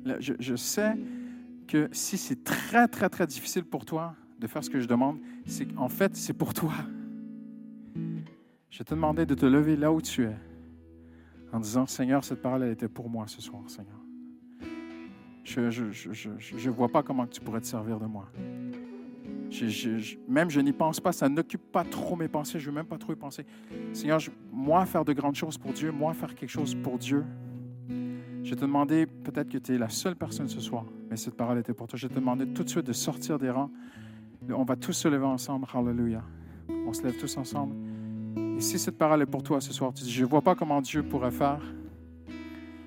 je, 0.05 0.57
sais 0.57 0.96
que 1.66 1.88
si 1.92 2.18
c'est 2.18 2.42
très, 2.42 2.88
très, 2.88 3.09
très 3.09 3.27
difficile 3.27 3.64
pour 3.64 3.85
toi 3.85 4.16
de 4.38 4.46
faire 4.46 4.64
ce 4.64 4.70
que 4.70 4.81
je 4.81 4.87
demande, 4.87 5.20
c'est 5.46 5.66
qu'en 5.66 5.88
fait, 5.88 6.16
c'est 6.16 6.33
pour 6.33 6.55
toi. 6.55 6.74
Je 8.70 8.83
te 8.83 8.94
demandais 8.94 9.27
de 9.27 9.35
te 9.35 9.46
lever 9.46 9.77
là 9.77 9.92
où 9.92 10.01
tu 10.01 10.24
es 10.24 10.37
en 11.52 11.61
disant, 11.61 11.87
Seigneur, 11.87 12.24
cette 12.24 12.42
parole, 12.42 12.62
elle 12.62 12.72
était 12.72 12.88
pour 12.88 13.08
moi 13.08 13.26
ce 13.26 13.40
soir, 13.40 13.62
Seigneur. 13.66 13.98
Je 15.44 15.61
ne 15.61 16.70
vois 16.70 16.88
pas 16.88 17.02
comment 17.02 17.26
tu 17.26 17.40
pourrais 17.40 17.61
te 17.61 17.66
servir 17.66 17.98
de 17.98 18.06
moi. 18.06 18.28
même 20.28 20.50
je 20.50 20.61
n'y 20.61 20.72
pense 20.72 21.00
pas, 21.00 21.12
ça 21.12 21.28
n'occupe 21.28 21.72
pas 21.72 21.84
trop 21.84 22.16
mes 22.16 22.28
pensées, 22.28 22.58
je 22.58 22.66
ne 22.66 22.70
veux 22.70 22.80
même 22.80 22.87
pas 22.87 22.98
trop 22.98 23.12
y 23.12 23.16
penser. 23.16 23.46
Seigneur, 23.92 24.20
moi, 24.52 24.84
faire 24.84 25.04
de 25.04 25.12
grandes 25.12 25.37
choses 25.37 25.56
pour 25.56 25.72
Dieu, 25.72 25.90
moi, 25.90 26.12
faire 26.12 26.34
quelque 26.34 26.50
chose 26.50 26.74
pour 26.74 26.98
Dieu, 26.98 27.24
je 28.48 28.54
te 28.54 28.61
demander, 28.61 29.06
peut-être 29.06 29.50
que 29.50 29.58
tu 29.58 29.74
es 29.74 29.78
la 29.78 29.90
seule 29.90 30.16
personne 30.16 30.48
ce 30.48 30.61
soir, 30.61 30.84
mais 31.11 31.16
cette 31.16 31.34
parole 31.34 31.58
était 31.58 31.74
pour 31.74 31.87
toi. 31.87 31.98
Je 31.98 32.08
te 32.08 32.14
demander 32.14 32.46
tout 32.46 32.64
de 32.64 32.68
suite 32.70 32.87
de 32.87 32.94
sortir 32.94 33.38
des 33.38 33.50
rangs. 33.50 33.70
On 34.48 34.64
va 34.64 34.74
tous 34.76 34.94
se 34.94 35.08
lever 35.08 35.26
ensemble. 35.26 35.66
Hallelujah. 35.72 36.22
On 36.87 36.92
se 36.94 37.02
lève 37.02 37.18
tous 37.18 37.37
ensemble. 37.37 37.74
Et 38.59 38.61
si 38.61 38.77
cette 38.77 38.99
parole 38.99 39.23
est 39.23 39.27
pour 39.27 39.44
toi 39.44 39.61
ce 39.61 39.73
soir, 39.73 39.92
tu 39.94 40.03
dis, 40.03 40.11
je 40.11 40.25
ne 40.25 40.29
vois 40.29 40.42
pas 40.42 40.57
comment 40.57 40.81
Dieu 40.81 41.05
pourrait 41.05 41.31
faire. 41.31 41.61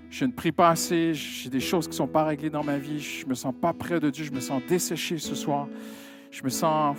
Je 0.09 0.25
ne 0.25 0.33
prie 0.33 0.51
pas 0.51 0.67
assez. 0.67 1.13
J'ai 1.13 1.49
des 1.49 1.61
choses 1.61 1.85
qui 1.85 1.91
ne 1.91 1.95
sont 1.95 2.07
pas 2.07 2.25
réglées 2.25 2.49
dans 2.49 2.61
ma 2.61 2.77
vie. 2.77 2.99
Je 2.99 3.23
ne 3.23 3.29
me 3.29 3.35
sens 3.35 3.53
pas 3.55 3.71
près 3.71 4.01
de 4.01 4.09
Dieu. 4.09 4.25
Je 4.25 4.33
me 4.33 4.41
sens 4.41 4.61
desséché 4.67 5.17
ce 5.17 5.33
soir. 5.33 5.69
Je 6.29 6.43
me 6.43 6.49
sens... 6.49 6.97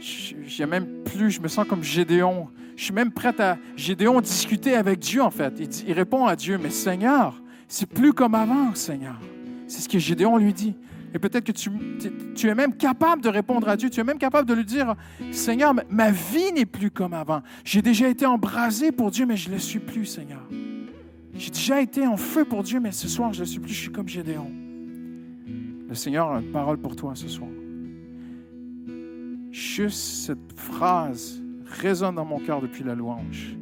J'ai 0.00 0.64
même 0.64 1.04
plus, 1.04 1.32
je 1.32 1.42
me 1.42 1.48
sens 1.48 1.66
comme 1.68 1.82
Gédéon. 1.82 2.48
Je 2.76 2.84
suis 2.84 2.94
même 2.94 3.12
prêt 3.12 3.38
à, 3.38 3.58
Gédéon, 3.76 4.22
discuter 4.22 4.74
avec 4.74 4.98
Dieu, 4.98 5.20
en 5.22 5.30
fait. 5.30 5.52
Il, 5.58 5.68
il 5.88 5.92
répond 5.92 6.24
à 6.24 6.36
Dieu, 6.36 6.56
mais 6.56 6.70
Seigneur, 6.70 7.42
c'est 7.68 7.84
plus 7.84 8.14
comme 8.14 8.34
avant, 8.34 8.74
Seigneur. 8.74 9.20
C'est 9.66 9.82
ce 9.82 9.88
que 9.90 9.98
Gédéon 9.98 10.38
lui 10.38 10.54
dit. 10.54 10.76
Et 11.12 11.18
peut-être 11.18 11.44
que 11.44 11.52
tu, 11.52 12.48
es 12.48 12.54
même 12.54 12.76
capable 12.76 13.22
de 13.22 13.28
répondre 13.28 13.68
à 13.68 13.76
Dieu. 13.76 13.90
Tu 13.90 14.00
es 14.00 14.04
même 14.04 14.18
capable 14.18 14.48
de 14.48 14.54
lui 14.54 14.64
dire, 14.64 14.94
Seigneur, 15.32 15.74
ma 15.88 16.10
vie 16.10 16.52
n'est 16.54 16.66
plus 16.66 16.90
comme 16.90 17.14
avant. 17.14 17.42
J'ai 17.64 17.82
déjà 17.82 18.08
été 18.08 18.26
embrasé 18.26 18.92
pour 18.92 19.10
Dieu, 19.10 19.26
mais 19.26 19.36
je 19.36 19.48
ne 19.48 19.54
le 19.54 19.60
suis 19.60 19.80
plus, 19.80 20.06
Seigneur. 20.06 20.46
J'ai 21.34 21.50
déjà 21.50 21.80
été 21.80 22.06
en 22.06 22.16
feu 22.16 22.44
pour 22.44 22.62
Dieu, 22.62 22.80
mais 22.80 22.92
ce 22.92 23.08
soir, 23.08 23.32
je 23.32 23.40
ne 23.40 23.44
le 23.44 23.50
suis 23.50 23.60
plus. 23.60 23.72
Je 23.72 23.80
suis 23.80 23.92
comme 23.92 24.08
Gédéon. 24.08 24.50
Le 25.88 25.94
Seigneur 25.94 26.30
a 26.30 26.40
une 26.40 26.52
parole 26.52 26.78
pour 26.78 26.94
toi 26.94 27.12
ce 27.16 27.26
soir. 27.26 27.50
juste 29.50 30.26
cette 30.26 30.52
phrase 30.54 31.42
résonne 31.66 32.14
dans 32.14 32.24
mon 32.24 32.38
cœur 32.38 32.60
depuis 32.60 32.84
la 32.84 32.94
louange. 32.94 33.56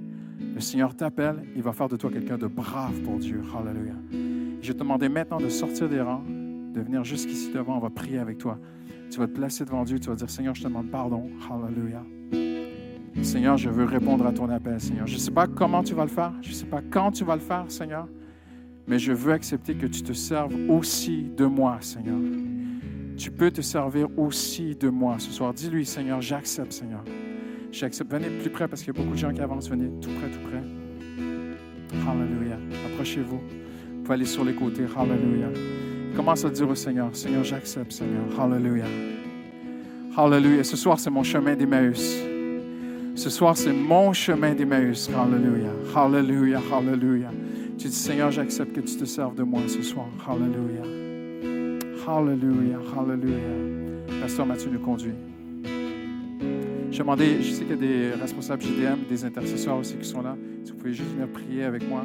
Le 0.55 0.61
Seigneur 0.61 0.95
t'appelle, 0.95 1.45
il 1.57 1.63
va 1.63 1.73
faire 1.73 1.89
de 1.89 1.97
toi 1.97 2.11
quelqu'un 2.11 2.37
de 2.37 2.47
brave 2.47 3.01
pour 3.03 3.19
Dieu. 3.19 3.43
Hallelujah. 3.55 3.95
Je 4.61 4.73
te 4.73 4.79
demandais 4.79 5.09
maintenant 5.09 5.39
de 5.39 5.49
sortir 5.49 5.89
des 5.89 6.01
rangs, 6.01 6.25
de 6.73 6.81
venir 6.81 7.05
jusqu'ici 7.05 7.51
devant, 7.53 7.77
on 7.77 7.81
va 7.81 7.91
prier 7.91 8.19
avec 8.19 8.39
toi. 8.39 8.59
Tu 9.11 9.19
vas 9.19 9.27
te 9.27 9.33
placer 9.33 9.65
devant 9.65 9.85
Dieu, 9.85 9.99
tu 9.99 10.09
vas 10.09 10.17
dire 10.17 10.31
Seigneur, 10.31 10.55
je 10.55 10.63
te 10.63 10.69
demande 10.69 10.91
pardon. 10.91 11.29
Hallelujah. 11.51 12.05
Seigneur, 13.23 13.57
je 13.57 13.69
veux 13.69 13.85
répondre 13.85 14.27
à 14.27 14.33
ton 14.33 14.49
appel, 14.49 14.81
Seigneur. 14.81 15.07
Je 15.07 15.15
ne 15.15 15.19
sais 15.19 15.31
pas 15.31 15.47
comment 15.47 15.83
tu 15.83 15.95
vas 15.95 16.05
le 16.05 16.11
faire, 16.11 16.33
je 16.41 16.51
ne 16.51 16.55
sais 16.55 16.67
pas 16.67 16.83
quand 16.91 17.11
tu 17.11 17.25
vas 17.25 17.35
le 17.35 17.41
faire, 17.41 17.65
Seigneur, 17.69 18.07
mais 18.87 18.99
je 18.99 19.13
veux 19.13 19.33
accepter 19.33 19.75
que 19.75 19.87
tu 19.87 20.03
te 20.03 20.13
serves 20.13 20.55
aussi 20.69 21.25
de 21.37 21.45
moi, 21.47 21.79
Seigneur. 21.81 22.19
Tu 23.17 23.33
peux 23.33 23.51
te 23.51 23.61
servir 23.61 24.07
aussi 24.17 24.77
de 24.77 24.89
moi 24.89 25.17
ce 25.19 25.33
soir. 25.33 25.53
Dis-lui, 25.53 25.85
Seigneur, 25.85 26.21
j'accepte, 26.21 26.73
Seigneur. 26.73 27.03
J'accepte. 27.73 28.13
Venez 28.13 28.31
plus 28.31 28.51
près 28.51 28.69
parce 28.69 28.83
qu'il 28.83 28.95
y 28.95 28.97
a 28.97 29.03
beaucoup 29.03 29.15
de 29.15 29.19
gens 29.19 29.33
qui 29.33 29.41
avancent. 29.41 29.69
Venez 29.69 29.91
tout 30.01 30.11
près, 30.11 30.31
tout 30.31 30.39
près. 30.49 30.63
Hallelujah. 32.09 32.59
Approchez-vous. 32.93 33.41
Vous 33.41 34.03
pouvez 34.03 34.15
aller 34.15 34.25
sur 34.25 34.45
les 34.45 34.55
côtés. 34.55 34.85
Hallelujah. 34.97 35.51
Commence 36.15 36.45
à 36.45 36.51
dire 36.51 36.69
au 36.69 36.75
Seigneur, 36.75 37.09
Seigneur, 37.13 37.45
j'accepte, 37.45 37.93
Seigneur. 37.93 38.23
Hallelujah. 38.39 38.85
Hallelujah. 40.17 40.65
Ce 40.65 40.77
soir, 40.77 40.99
c'est 40.99 41.11
mon 41.11 41.23
chemin 41.23 41.55
d'Emmaüs. 41.55 42.23
Ce 43.15 43.31
soir, 43.31 43.57
c'est 43.57 43.73
mon 43.73 44.13
chemin 44.13 44.55
d'Emmaüs. 44.55 45.09
Hallelujah. 45.11 45.71
Hallelujah. 45.95 46.61
Hallelujah. 46.73 47.31
Tu 47.79 47.89
dis, 47.89 47.95
Seigneur, 47.95 48.31
j'accepte 48.31 48.73
que 48.73 48.81
tu 48.81 48.97
te 48.97 49.05
serves 49.05 49.35
de 49.35 49.43
moi 49.43 49.61
ce 49.69 49.83
soir. 49.83 50.07
Hallelujah. 50.27 50.83
Hallelujah. 52.07 52.79
Hallelujah. 52.97 54.21
Pasteur 54.21 54.47
Mathieu 54.47 54.71
nous 54.73 54.81
conduit. 54.81 55.15
Je 56.91 56.99
demandais, 56.99 57.41
je 57.41 57.53
sais 57.53 57.65
qu'il 57.65 57.71
y 57.71 57.73
a 57.75 57.77
des 57.77 58.11
responsables 58.21 58.63
GDM, 58.63 58.99
des 59.09 59.25
intercesseurs 59.25 59.77
aussi 59.77 59.95
qui 59.97 60.09
sont 60.09 60.23
là. 60.23 60.37
Si 60.65 60.73
vous 60.73 60.79
pouvez 60.79 60.95
juste 60.95 61.11
venir 61.11 61.29
prier 61.29 61.63
avec 61.65 61.89
moi. 61.89 62.05